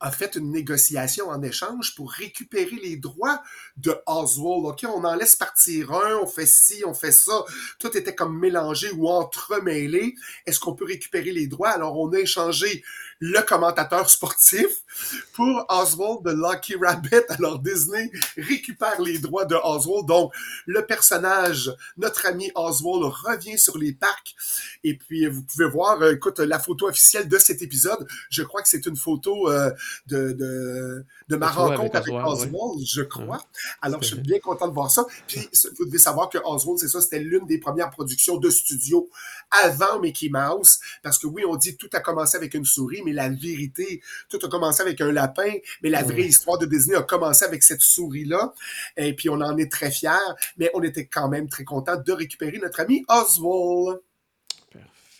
a 0.00 0.10
fait 0.10 0.36
une 0.36 0.50
négociation 0.50 1.28
en 1.28 1.42
échange 1.42 1.94
pour 1.94 2.10
récupérer 2.12 2.76
les 2.82 2.96
droits 2.96 3.42
de 3.76 3.94
Oswald. 4.06 4.66
OK, 4.66 4.84
on 4.84 5.04
en 5.04 5.14
laisse 5.14 5.36
partir 5.36 5.92
un, 5.92 6.16
on 6.18 6.26
fait 6.26 6.46
ci, 6.46 6.82
on 6.86 6.94
fait 6.94 7.12
ça. 7.12 7.44
Tout 7.78 7.96
était 7.96 8.14
comme 8.14 8.38
mélangé 8.38 8.90
ou 8.90 9.08
entremêlé. 9.08 10.14
Est-ce 10.46 10.60
qu'on 10.60 10.74
peut 10.74 10.84
récupérer 10.84 11.32
les 11.32 11.46
droits? 11.46 11.70
Alors, 11.70 11.98
on 11.98 12.12
a 12.12 12.18
échangé 12.18 12.84
le 13.24 13.40
commentateur 13.40 14.10
sportif 14.10 14.68
pour 15.32 15.64
Oswald 15.70 16.24
de 16.24 16.32
Lucky 16.32 16.74
Rabbit. 16.76 17.24
Alors 17.30 17.58
Disney 17.58 18.10
récupère 18.36 19.00
les 19.00 19.18
droits 19.18 19.46
de 19.46 19.56
Oswald. 19.56 20.06
Donc 20.06 20.34
le 20.66 20.84
personnage, 20.84 21.74
notre 21.96 22.26
ami 22.26 22.52
Oswald 22.54 23.02
revient 23.24 23.58
sur 23.58 23.78
les 23.78 23.94
parcs. 23.94 24.34
Et 24.84 24.98
puis 24.98 25.26
vous 25.26 25.42
pouvez 25.42 25.66
voir, 25.66 26.02
euh, 26.02 26.12
écoute, 26.12 26.38
la 26.38 26.58
photo 26.58 26.86
officielle 26.86 27.26
de 27.26 27.38
cet 27.38 27.62
épisode. 27.62 28.06
Je 28.28 28.42
crois 28.42 28.60
que 28.60 28.68
c'est 28.68 28.84
une 28.84 28.96
photo 28.96 29.50
euh, 29.50 29.70
de, 30.06 30.32
de, 30.32 31.06
de 31.28 31.36
ma 31.36 31.48
rencontre 31.48 31.96
avec, 31.96 32.12
Oswald, 32.12 32.84
je 32.86 33.02
crois. 33.02 33.42
Alors 33.80 34.02
je 34.02 34.08
suis 34.08 34.20
bien 34.20 34.38
content 34.38 34.68
de 34.68 34.74
voir 34.74 34.90
ça. 34.90 35.06
Puis 35.26 35.48
vous 35.78 35.86
devez 35.86 35.98
savoir 35.98 36.28
que 36.28 36.38
Oswald, 36.44 36.78
c'est 36.78 36.88
ça, 36.88 37.00
c'était 37.00 37.20
l'une 37.20 37.46
des 37.46 37.56
premières 37.56 37.88
productions 37.88 38.36
de 38.36 38.50
studio 38.50 39.08
avant 39.62 40.00
Mickey 40.00 40.28
Mouse. 40.30 40.78
Parce 41.02 41.18
que 41.18 41.26
oui, 41.26 41.42
on 41.48 41.56
dit 41.56 41.76
tout 41.76 41.90
a 41.92 42.00
commencé 42.00 42.36
avec 42.36 42.54
une 42.54 42.64
souris, 42.64 43.02
mais 43.04 43.12
la 43.12 43.28
vérité. 43.28 44.02
Tout 44.28 44.38
a 44.42 44.48
commencé 44.48 44.82
avec 44.82 45.00
un 45.00 45.12
lapin, 45.12 45.52
mais 45.82 45.90
la 45.90 46.02
vraie 46.02 46.22
histoire 46.22 46.58
de 46.58 46.66
Disney 46.66 46.96
a 46.96 47.02
commencé 47.02 47.44
avec 47.44 47.62
cette 47.62 47.80
souris-là. 47.80 48.54
Et 48.96 49.14
puis 49.14 49.28
on 49.28 49.40
en 49.40 49.56
est 49.56 49.70
très 49.70 49.90
fiers, 49.90 50.10
mais 50.56 50.70
on 50.74 50.82
était 50.82 51.06
quand 51.06 51.28
même 51.28 51.48
très 51.48 51.64
content 51.64 51.96
de 51.96 52.12
récupérer 52.12 52.58
notre 52.58 52.80
ami 52.80 53.04
Oswald. 53.08 54.00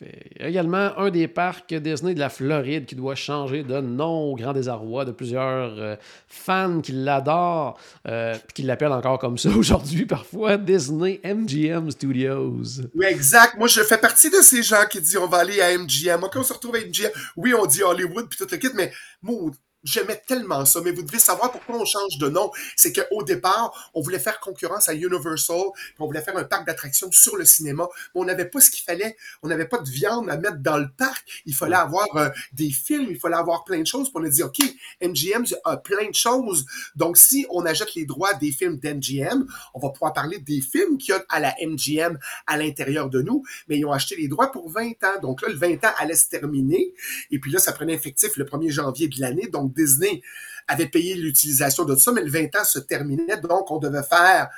Il 0.01 0.43
y 0.43 0.45
a 0.45 0.49
également 0.49 0.99
un 0.99 1.11
des 1.11 1.29
parcs 1.29 1.73
Disney 1.73 2.15
de 2.15 2.19
la 2.19 2.29
Floride 2.29 2.87
qui 2.87 2.97
doit 2.97 3.15
changer 3.15 3.63
de 3.63 3.81
nom 3.81 4.33
au 4.33 4.35
grand 4.35 4.53
désarroi 4.53 5.05
de 5.05 5.13
plusieurs 5.13 5.79
euh, 5.79 5.97
fans 6.27 6.81
qui 6.81 6.93
l'adorent, 6.93 7.79
euh, 8.09 8.35
qui 8.55 8.63
l'appellent 8.63 8.93
encore 8.93 9.19
comme 9.19 9.39
ça 9.39 9.49
aujourd'hui 9.57 10.07
parfois, 10.07 10.57
Disney 10.57 11.21
MGM 11.25 11.91
Studios. 11.91 12.63
Oui, 12.95 13.07
exact. 13.07 13.57
Moi, 13.57 13.69
je 13.69 13.83
fais 13.83 13.99
partie 13.99 14.31
de 14.31 14.43
ces 14.43 14.63
gens 14.63 14.85
qui 14.91 15.01
disent 15.01 15.17
on 15.17 15.29
va 15.29 15.39
aller 15.39 15.61
à 15.61 15.77
MGM. 15.79 16.25
OK, 16.25 16.33
on 16.37 16.43
se 16.43 16.53
retrouve 16.53 16.75
à 16.75 16.81
MGM. 16.81 17.11
Oui, 17.37 17.55
on 17.55 17.67
dit 17.67 17.83
Hollywood 17.83 18.27
puis 18.29 18.39
tout 18.39 18.49
le 18.51 18.57
kit, 18.57 18.71
mais 18.75 18.93
moi, 19.23 19.51
J'aimais 19.85 20.21
tellement 20.27 20.65
ça, 20.65 20.81
mais 20.83 20.93
vous 20.93 21.03
devez 21.03 21.19
savoir 21.19 21.53
pourquoi 21.53 21.77
on 21.77 21.85
change 21.85 22.17
de 22.19 22.29
nom. 22.29 22.51
C'est 22.75 22.93
qu'au 22.93 23.23
départ, 23.23 23.91
on 23.93 24.01
voulait 24.01 24.19
faire 24.19 24.41
concurrence 24.41 24.89
à 24.89 24.95
Universal, 24.95 25.63
on 25.99 26.07
voulait 26.07 26.23
faire 26.23 26.37
un 26.37 26.45
parc 26.45 26.67
d'attractions 26.67 27.13
sur 27.13 27.37
le 27.37 27.45
cinéma, 27.45 27.87
mais 28.15 28.21
on 28.23 28.25
n'avait 28.25 28.47
pas 28.47 28.61
ce 28.61 28.71
qu'il 28.71 28.83
fallait. 28.83 29.17
On 29.43 29.49
n'avait 29.49 29.69
pas 29.69 29.79
de 29.79 29.91
viande 29.91 30.31
à 30.31 30.39
mettre 30.39 30.59
dans 30.59 30.79
le 30.79 30.89
parc. 30.97 31.43
Il 31.45 31.55
fallait 31.55 31.77
avoir 31.77 32.07
euh, 32.17 32.31
des 32.53 32.71
films, 32.71 33.09
il 33.11 33.19
fallait 33.19 33.37
avoir 33.37 33.65
plein 33.65 33.81
de 33.81 33.87
choses. 33.87 34.09
Puis 34.11 34.23
on 34.23 34.25
a 34.25 34.29
dit, 34.31 34.43
OK, 34.43 34.59
MGM 35.03 35.45
a 35.65 35.77
plein 35.77 36.09
de 36.09 36.15
choses. 36.15 36.65
Donc, 36.97 37.19
si 37.19 37.47
on 37.51 37.67
achète 37.67 37.95
les 37.95 38.07
droits 38.07 38.33
des 38.35 38.53
films 38.53 38.79
d'MGM, 38.79 39.47
on 39.75 39.81
va 39.81 39.91
pouvoir 39.91 40.15
parler 40.15 40.39
des 40.39 40.63
films 40.63 40.97
qu'il 40.97 41.15
y 41.15 41.19
a 41.19 41.25
à 41.29 41.41
la 41.41 41.55
MGM 41.63 42.19
à 42.47 42.57
l'intérieur 42.57 43.11
de 43.11 43.21
nous, 43.21 43.45
mais 43.69 43.77
ils 43.77 43.85
ont 43.85 43.93
acheté 43.93 44.17
les 44.17 44.29
droits 44.29 44.51
pour 44.51 44.71
20 44.71 44.91
ans. 45.05 45.21
Donc 45.21 45.43
là, 45.43 45.49
le 45.49 45.57
20 45.57 45.85
ans 45.85 45.93
allait 45.99 46.15
se 46.15 46.29
terminer. 46.29 46.95
Et 47.31 47.39
puis 47.39 47.51
là, 47.51 47.59
ça 47.59 47.73
prenait 47.73 47.95
effectif 47.95 48.37
le 48.37 48.45
1er 48.45 48.71
janvier 48.71 49.09
de 49.09 49.21
l'année. 49.21 49.49
Donc, 49.49 49.74
Disney 49.75 50.23
avait 50.69 50.87
payé 50.87 51.15
l'utilisation 51.15 51.85
de 51.85 51.97
ça, 51.97 52.13
mais 52.13 52.23
le 52.23 52.31
20 52.31 52.57
ans 52.57 52.65
se 52.65 52.79
terminait, 52.79 53.37
donc 53.37 53.71
on 53.71 53.79
devait 53.79 54.03
faire 54.03 54.49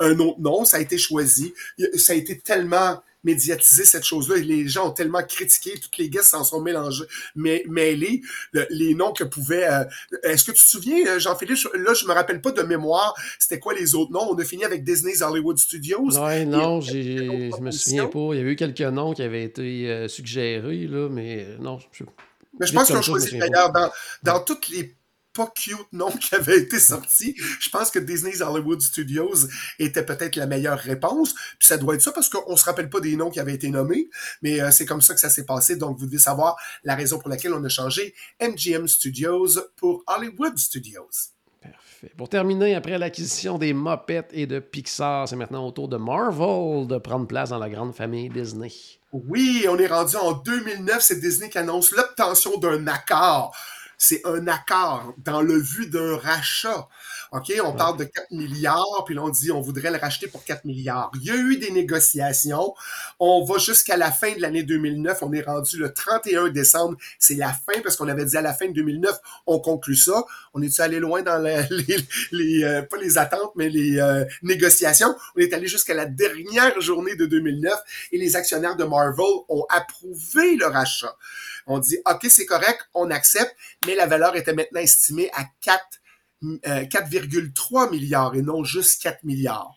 un 0.00 0.18
autre 0.18 0.40
nom. 0.40 0.64
Ça 0.64 0.78
a 0.78 0.80
été 0.80 0.98
choisi. 0.98 1.54
Ça 1.96 2.12
a 2.12 2.16
été 2.16 2.38
tellement 2.38 3.00
médiatisé 3.26 3.84
cette 3.84 4.04
chose-là. 4.04 4.36
Les 4.36 4.68
gens 4.68 4.88
ont 4.88 4.92
tellement 4.92 5.22
critiqué, 5.22 5.78
toutes 5.80 5.98
les 5.98 6.08
guests 6.08 6.30
s'en 6.30 6.44
sont 6.44 6.60
mélangés, 6.60 7.04
mais 7.34 7.64
mêlés, 7.68 8.22
les 8.70 8.94
noms 8.94 9.12
que 9.12 9.24
pouvaient. 9.24 9.68
Euh, 9.68 9.84
est-ce 10.22 10.44
que 10.44 10.52
tu 10.52 10.62
te 10.62 10.68
souviens, 10.68 11.04
euh, 11.08 11.18
Jean-Philippe, 11.18 11.58
là, 11.74 11.92
je 11.92 12.06
me 12.06 12.12
rappelle 12.12 12.40
pas 12.40 12.52
de 12.52 12.62
mémoire, 12.62 13.14
c'était 13.38 13.58
quoi 13.58 13.74
les 13.74 13.94
autres 13.96 14.12
noms? 14.12 14.28
On 14.30 14.38
a 14.38 14.44
fini 14.44 14.64
avec 14.64 14.84
Disney's 14.84 15.22
Hollywood 15.22 15.58
Studios. 15.58 16.16
Ouais, 16.18 16.44
non, 16.44 16.80
je 16.80 17.60
me 17.60 17.70
souviens 17.72 18.06
pas. 18.06 18.28
Il 18.32 18.38
y 18.38 18.40
avait 18.40 18.52
eu 18.52 18.56
quelques 18.56 18.80
noms 18.80 19.12
qui 19.12 19.22
avaient 19.22 19.44
été 19.44 19.90
euh, 19.90 20.08
suggérés, 20.08 20.86
là, 20.86 21.08
mais 21.10 21.48
non, 21.58 21.78
je 21.92 22.04
mais 22.58 22.66
je 22.66 22.72
pense 22.72 22.86
qu'ils 22.86 22.96
ont 22.96 23.02
choisi 23.02 23.38
d'ailleurs 23.38 23.72
dans, 23.72 23.90
dans 24.22 24.40
toutes 24.40 24.68
les 24.68 24.96
pas 25.36 25.52
cute 25.54 25.92
noms 25.92 26.10
qui 26.10 26.34
avaient 26.34 26.58
été 26.58 26.80
sortis. 26.80 27.36
Je 27.60 27.68
pense 27.68 27.90
que 27.90 27.98
Disney's 27.98 28.40
Hollywood 28.40 28.80
Studios 28.80 29.46
était 29.78 30.04
peut-être 30.04 30.36
la 30.36 30.46
meilleure 30.46 30.78
réponse. 30.78 31.34
Puis 31.58 31.68
ça 31.68 31.76
doit 31.76 31.94
être 31.94 32.00
ça 32.00 32.12
parce 32.12 32.30
qu'on 32.30 32.56
se 32.56 32.64
rappelle 32.64 32.88
pas 32.88 33.00
des 33.00 33.16
noms 33.16 33.30
qui 33.30 33.38
avaient 33.38 33.54
été 33.54 33.68
nommés, 33.68 34.08
mais 34.40 34.60
euh, 34.60 34.70
c'est 34.70 34.86
comme 34.86 35.02
ça 35.02 35.14
que 35.14 35.20
ça 35.20 35.28
s'est 35.28 35.44
passé. 35.44 35.76
Donc 35.76 35.98
vous 35.98 36.06
devez 36.06 36.18
savoir 36.18 36.56
la 36.84 36.94
raison 36.94 37.18
pour 37.18 37.28
laquelle 37.28 37.52
on 37.52 37.62
a 37.62 37.68
changé 37.68 38.14
MGM 38.40 38.88
Studios 38.88 39.60
pour 39.76 40.02
Hollywood 40.06 40.56
Studios. 40.56 41.35
Pour 42.16 42.28
terminer, 42.28 42.74
après 42.74 42.98
l'acquisition 42.98 43.58
des 43.58 43.72
Muppets 43.72 44.28
et 44.32 44.46
de 44.46 44.58
Pixar, 44.58 45.28
c'est 45.28 45.36
maintenant 45.36 45.66
au 45.66 45.70
tour 45.70 45.88
de 45.88 45.96
Marvel 45.96 46.86
de 46.86 46.98
prendre 46.98 47.26
place 47.26 47.50
dans 47.50 47.58
la 47.58 47.68
grande 47.68 47.94
famille 47.94 48.28
Disney. 48.28 48.70
Oui, 49.12 49.66
on 49.68 49.78
est 49.78 49.86
rendu 49.86 50.16
en 50.16 50.32
2009, 50.32 51.00
c'est 51.00 51.20
Disney 51.20 51.48
qui 51.48 51.58
annonce 51.58 51.92
l'obtention 51.92 52.58
d'un 52.58 52.86
accord. 52.86 53.54
C'est 53.98 54.20
un 54.26 54.46
accord 54.46 55.14
dans 55.18 55.40
le 55.40 55.58
vue 55.58 55.86
d'un 55.86 56.16
rachat. 56.16 56.88
OK, 57.32 57.52
on 57.64 57.72
parle 57.72 57.98
de 57.98 58.04
4 58.04 58.30
milliards, 58.30 59.04
puis 59.04 59.14
là, 59.14 59.22
on 59.22 59.30
dit 59.30 59.50
on 59.50 59.60
voudrait 59.60 59.90
le 59.90 59.98
racheter 59.98 60.28
pour 60.28 60.44
4 60.44 60.64
milliards. 60.64 61.10
Il 61.14 61.24
y 61.24 61.30
a 61.30 61.36
eu 61.36 61.56
des 61.56 61.70
négociations. 61.70 62.74
On 63.18 63.44
va 63.44 63.58
jusqu'à 63.58 63.96
la 63.96 64.12
fin 64.12 64.34
de 64.34 64.40
l'année 64.40 64.62
2009. 64.62 65.18
On 65.22 65.32
est 65.32 65.42
rendu 65.42 65.78
le 65.78 65.92
31 65.92 66.50
décembre. 66.50 66.96
C'est 67.18 67.34
la 67.34 67.52
fin, 67.52 67.80
parce 67.82 67.96
qu'on 67.96 68.08
avait 68.08 68.24
dit 68.24 68.36
à 68.36 68.42
la 68.42 68.54
fin 68.54 68.68
de 68.68 68.72
2009, 68.72 69.18
on 69.46 69.58
conclut 69.58 69.96
ça. 69.96 70.24
On 70.54 70.62
est-tu 70.62 70.80
allé 70.80 71.00
loin 71.00 71.22
dans 71.22 71.38
les, 71.42 71.96
les, 72.32 72.64
euh, 72.64 72.82
pas 72.82 72.96
les 72.98 73.18
attentes, 73.18 73.52
mais 73.56 73.68
les 73.68 73.98
euh, 73.98 74.24
négociations? 74.42 75.14
On 75.36 75.40
est 75.40 75.52
allé 75.52 75.66
jusqu'à 75.66 75.94
la 75.94 76.06
dernière 76.06 76.80
journée 76.80 77.16
de 77.16 77.26
2009 77.26 77.72
et 78.12 78.18
les 78.18 78.36
actionnaires 78.36 78.76
de 78.76 78.84
Marvel 78.84 79.24
ont 79.48 79.66
approuvé 79.70 80.56
le 80.56 80.66
rachat. 80.66 81.16
On 81.66 81.78
dit, 81.78 81.98
OK, 82.06 82.26
c'est 82.28 82.46
correct, 82.46 82.88
on 82.94 83.10
accepte, 83.10 83.54
mais 83.86 83.94
la 83.94 84.06
valeur 84.06 84.36
était 84.36 84.54
maintenant 84.54 84.80
estimée 84.80 85.30
à 85.34 85.44
4 85.62 85.84
4,3 86.42 87.86
euh, 87.86 87.90
milliards 87.90 88.34
et 88.34 88.42
non 88.42 88.62
juste 88.62 89.02
4 89.02 89.24
milliards. 89.24 89.74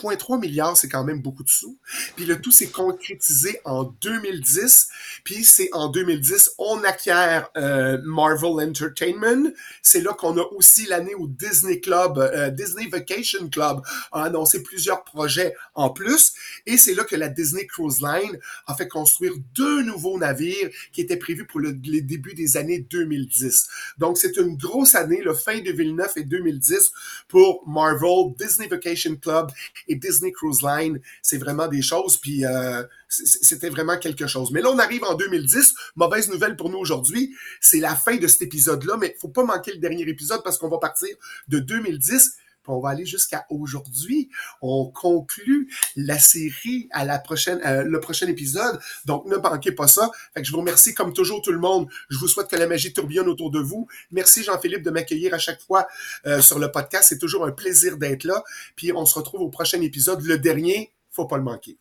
0.3 0.00 0.40
milliards, 0.40 0.76
c'est 0.76 0.88
quand 0.88 1.04
même 1.04 1.22
beaucoup 1.22 1.44
de 1.44 1.48
sous. 1.48 1.78
Puis 2.16 2.24
le 2.24 2.40
tout 2.40 2.50
s'est 2.50 2.68
concrétisé 2.68 3.60
en 3.64 3.84
2010. 3.84 4.88
Puis 5.22 5.44
c'est 5.44 5.68
en 5.72 5.88
2010, 5.88 6.52
on 6.58 6.82
acquiert 6.84 7.50
euh, 7.56 7.98
Marvel 8.04 8.68
Entertainment. 8.68 9.50
C'est 9.82 10.00
là 10.00 10.12
qu'on 10.12 10.36
a 10.38 10.44
aussi 10.52 10.86
l'année 10.86 11.14
où 11.14 11.28
Disney 11.28 11.80
Club, 11.80 12.18
euh, 12.18 12.50
Disney 12.50 12.88
Vacation 12.88 13.48
Club 13.48 13.82
a 14.12 14.24
annoncé 14.24 14.62
plusieurs 14.62 15.04
projets 15.04 15.54
en 15.74 15.90
plus. 15.90 16.32
Et 16.66 16.76
c'est 16.76 16.94
là 16.94 17.04
que 17.04 17.16
la 17.16 17.28
Disney 17.28 17.66
Cruise 17.66 18.00
Line 18.00 18.38
a 18.66 18.74
fait 18.74 18.88
construire 18.88 19.34
deux 19.54 19.82
nouveaux 19.82 20.18
navires 20.18 20.70
qui 20.92 21.00
étaient 21.00 21.16
prévus 21.16 21.46
pour 21.46 21.60
le, 21.60 21.78
les 21.84 22.00
débuts 22.00 22.34
des 22.34 22.56
années 22.56 22.80
2010. 22.80 23.68
Donc 23.98 24.18
c'est 24.18 24.36
une 24.36 24.56
grosse 24.56 24.94
année, 24.94 25.22
le 25.22 25.34
fin 25.34 25.60
2009 25.60 26.16
et 26.16 26.24
2010 26.24 26.92
pour 27.28 27.66
Marvel, 27.68 28.34
Disney 28.38 28.68
Vacation 28.68 29.16
Club 29.16 29.50
et 29.88 29.96
Disney 29.96 30.32
Cruise 30.32 30.62
Line. 30.62 31.00
C'est 31.22 31.38
vraiment 31.38 31.68
des 31.68 31.82
choses, 31.82 32.16
puis 32.16 32.44
euh, 32.44 32.82
c'était 33.08 33.70
vraiment 33.70 33.98
quelque 33.98 34.26
chose. 34.26 34.50
Mais 34.50 34.60
là, 34.60 34.70
on 34.70 34.78
arrive 34.78 35.04
en 35.04 35.14
2010. 35.14 35.74
Mauvaise 35.96 36.28
nouvelle 36.28 36.56
pour 36.56 36.70
nous 36.70 36.78
aujourd'hui, 36.78 37.34
c'est 37.60 37.80
la 37.80 37.94
fin 37.94 38.16
de 38.16 38.26
cet 38.26 38.42
épisode-là, 38.42 38.96
mais 38.98 39.16
faut 39.20 39.28
pas 39.28 39.44
manquer 39.44 39.72
le 39.72 39.78
dernier 39.78 40.08
épisode 40.08 40.42
parce 40.42 40.58
qu'on 40.58 40.68
va 40.68 40.78
partir 40.78 41.14
de 41.48 41.58
2010 41.58 42.36
on 42.68 42.80
va 42.80 42.90
aller 42.90 43.06
jusqu'à 43.06 43.46
aujourd'hui. 43.50 44.30
On 44.62 44.86
conclut 44.86 45.72
la 45.96 46.18
série 46.18 46.88
à 46.92 47.04
la 47.04 47.18
prochaine, 47.18 47.60
euh, 47.64 47.84
le 47.84 48.00
prochain 48.00 48.26
épisode. 48.26 48.78
Donc, 49.04 49.26
ne 49.26 49.36
manquez 49.36 49.72
pas 49.72 49.88
ça. 49.88 50.10
Je 50.36 50.50
vous 50.50 50.58
remercie 50.58 50.94
comme 50.94 51.12
toujours 51.12 51.42
tout 51.42 51.52
le 51.52 51.58
monde. 51.58 51.88
Je 52.10 52.18
vous 52.18 52.28
souhaite 52.28 52.48
que 52.48 52.56
la 52.56 52.66
magie 52.66 52.92
tourbillonne 52.92 53.28
autour 53.28 53.50
de 53.50 53.60
vous. 53.60 53.86
Merci 54.10 54.42
Jean-Philippe 54.42 54.82
de 54.82 54.90
m'accueillir 54.90 55.34
à 55.34 55.38
chaque 55.38 55.60
fois 55.60 55.86
euh, 56.26 56.40
sur 56.40 56.58
le 56.58 56.70
podcast. 56.70 57.06
C'est 57.08 57.18
toujours 57.18 57.44
un 57.44 57.52
plaisir 57.52 57.96
d'être 57.96 58.24
là. 58.24 58.42
Puis 58.76 58.92
on 58.92 59.06
se 59.06 59.18
retrouve 59.18 59.40
au 59.42 59.48
prochain 59.48 59.80
épisode, 59.80 60.22
le 60.22 60.38
dernier. 60.38 60.92
Faut 61.10 61.26
pas 61.26 61.36
le 61.36 61.44
manquer. 61.44 61.78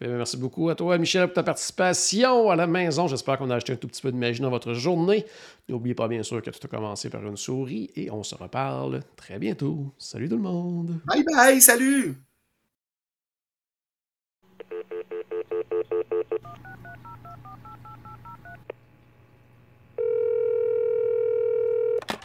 Merci 0.00 0.36
beaucoup 0.36 0.68
à 0.68 0.76
toi, 0.76 0.96
Michel, 0.96 1.26
pour 1.26 1.34
ta 1.34 1.42
participation 1.42 2.50
à 2.50 2.56
la 2.56 2.68
maison. 2.68 3.08
J'espère 3.08 3.36
qu'on 3.36 3.50
a 3.50 3.56
acheté 3.56 3.72
un 3.72 3.76
tout 3.76 3.88
petit 3.88 4.00
peu 4.00 4.12
de 4.12 4.16
magie 4.16 4.40
dans 4.40 4.50
votre 4.50 4.72
journée. 4.72 5.24
N'oubliez 5.68 5.94
pas, 5.94 6.06
bien 6.06 6.22
sûr, 6.22 6.40
que 6.40 6.50
tout 6.50 6.58
a 6.62 6.68
commencé 6.68 7.10
par 7.10 7.26
une 7.26 7.36
souris 7.36 7.90
et 7.96 8.10
on 8.10 8.22
se 8.22 8.36
reparle 8.36 9.02
très 9.16 9.38
bientôt. 9.38 9.92
Salut 9.98 10.28
tout 10.28 10.36
le 10.36 10.42
monde. 10.42 11.00
Bye 11.06 11.24
bye, 11.24 11.60
salut. 11.60 12.14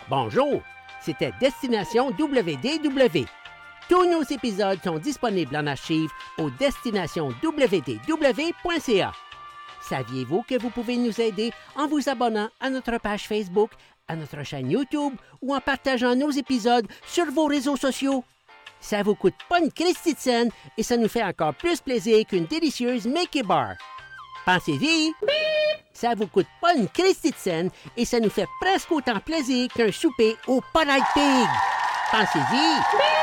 Bonjour, 0.09 0.61
c'était 1.01 1.31
Destination 1.39 2.11
WDW. 2.11 3.25
Tous 3.93 4.09
nos 4.09 4.23
épisodes 4.23 4.79
sont 4.83 4.97
disponibles 4.97 5.55
en 5.55 5.67
archive 5.67 6.09
au 6.39 6.49
destinationswdw.ca. 6.49 9.11
Saviez-vous 9.87 10.41
que 10.49 10.59
vous 10.59 10.71
pouvez 10.71 10.97
nous 10.97 11.21
aider 11.21 11.53
en 11.75 11.85
vous 11.85 12.09
abonnant 12.09 12.49
à 12.59 12.71
notre 12.71 12.97
page 12.97 13.27
Facebook, 13.27 13.69
à 14.07 14.15
notre 14.15 14.41
chaîne 14.41 14.71
YouTube 14.71 15.13
ou 15.43 15.53
en 15.53 15.59
partageant 15.59 16.15
nos 16.15 16.31
épisodes 16.31 16.87
sur 17.05 17.29
vos 17.29 17.45
réseaux 17.45 17.77
sociaux? 17.77 18.23
Ça 18.79 19.03
vous 19.03 19.13
coûte 19.13 19.35
pas 19.47 19.59
une 19.59 19.71
Christie 19.71 20.15
de 20.15 20.19
scène 20.19 20.49
et 20.75 20.81
ça 20.81 20.97
nous 20.97 21.07
fait 21.07 21.23
encore 21.23 21.53
plus 21.53 21.79
plaisir 21.79 22.25
qu'une 22.25 22.45
délicieuse 22.45 23.05
Mickey 23.05 23.43
Bar. 23.43 23.75
Pensez-y! 24.43 25.13
Ça 25.93 26.15
vous 26.15 26.25
coûte 26.25 26.47
pas 26.59 26.73
une 26.73 26.89
Christie 26.89 27.29
de 27.29 27.35
scène 27.35 27.69
et 27.95 28.05
ça 28.05 28.19
nous 28.19 28.31
fait 28.31 28.47
presque 28.59 28.91
autant 28.91 29.19
plaisir 29.19 29.71
qu'un 29.71 29.91
souper 29.91 30.35
au 30.47 30.61
Polite 30.73 31.05
Pig. 31.13 31.47
Pensez-y! 32.11 33.22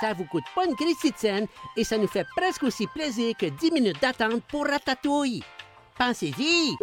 Ça 0.00 0.12
vous 0.12 0.24
coûte 0.24 0.44
pas 0.54 0.64
une 0.64 0.76
Christie 0.76 1.10
de 1.10 1.48
et 1.76 1.84
ça 1.84 1.98
nous 1.98 2.06
fait 2.06 2.26
presque 2.36 2.62
aussi 2.62 2.86
plaisir 2.86 3.34
que 3.36 3.46
10 3.46 3.72
minutes 3.72 4.00
d'attente 4.00 4.42
pour 4.48 4.66
Ratatouille. 4.66 5.42
Pensez-y! 5.98 6.76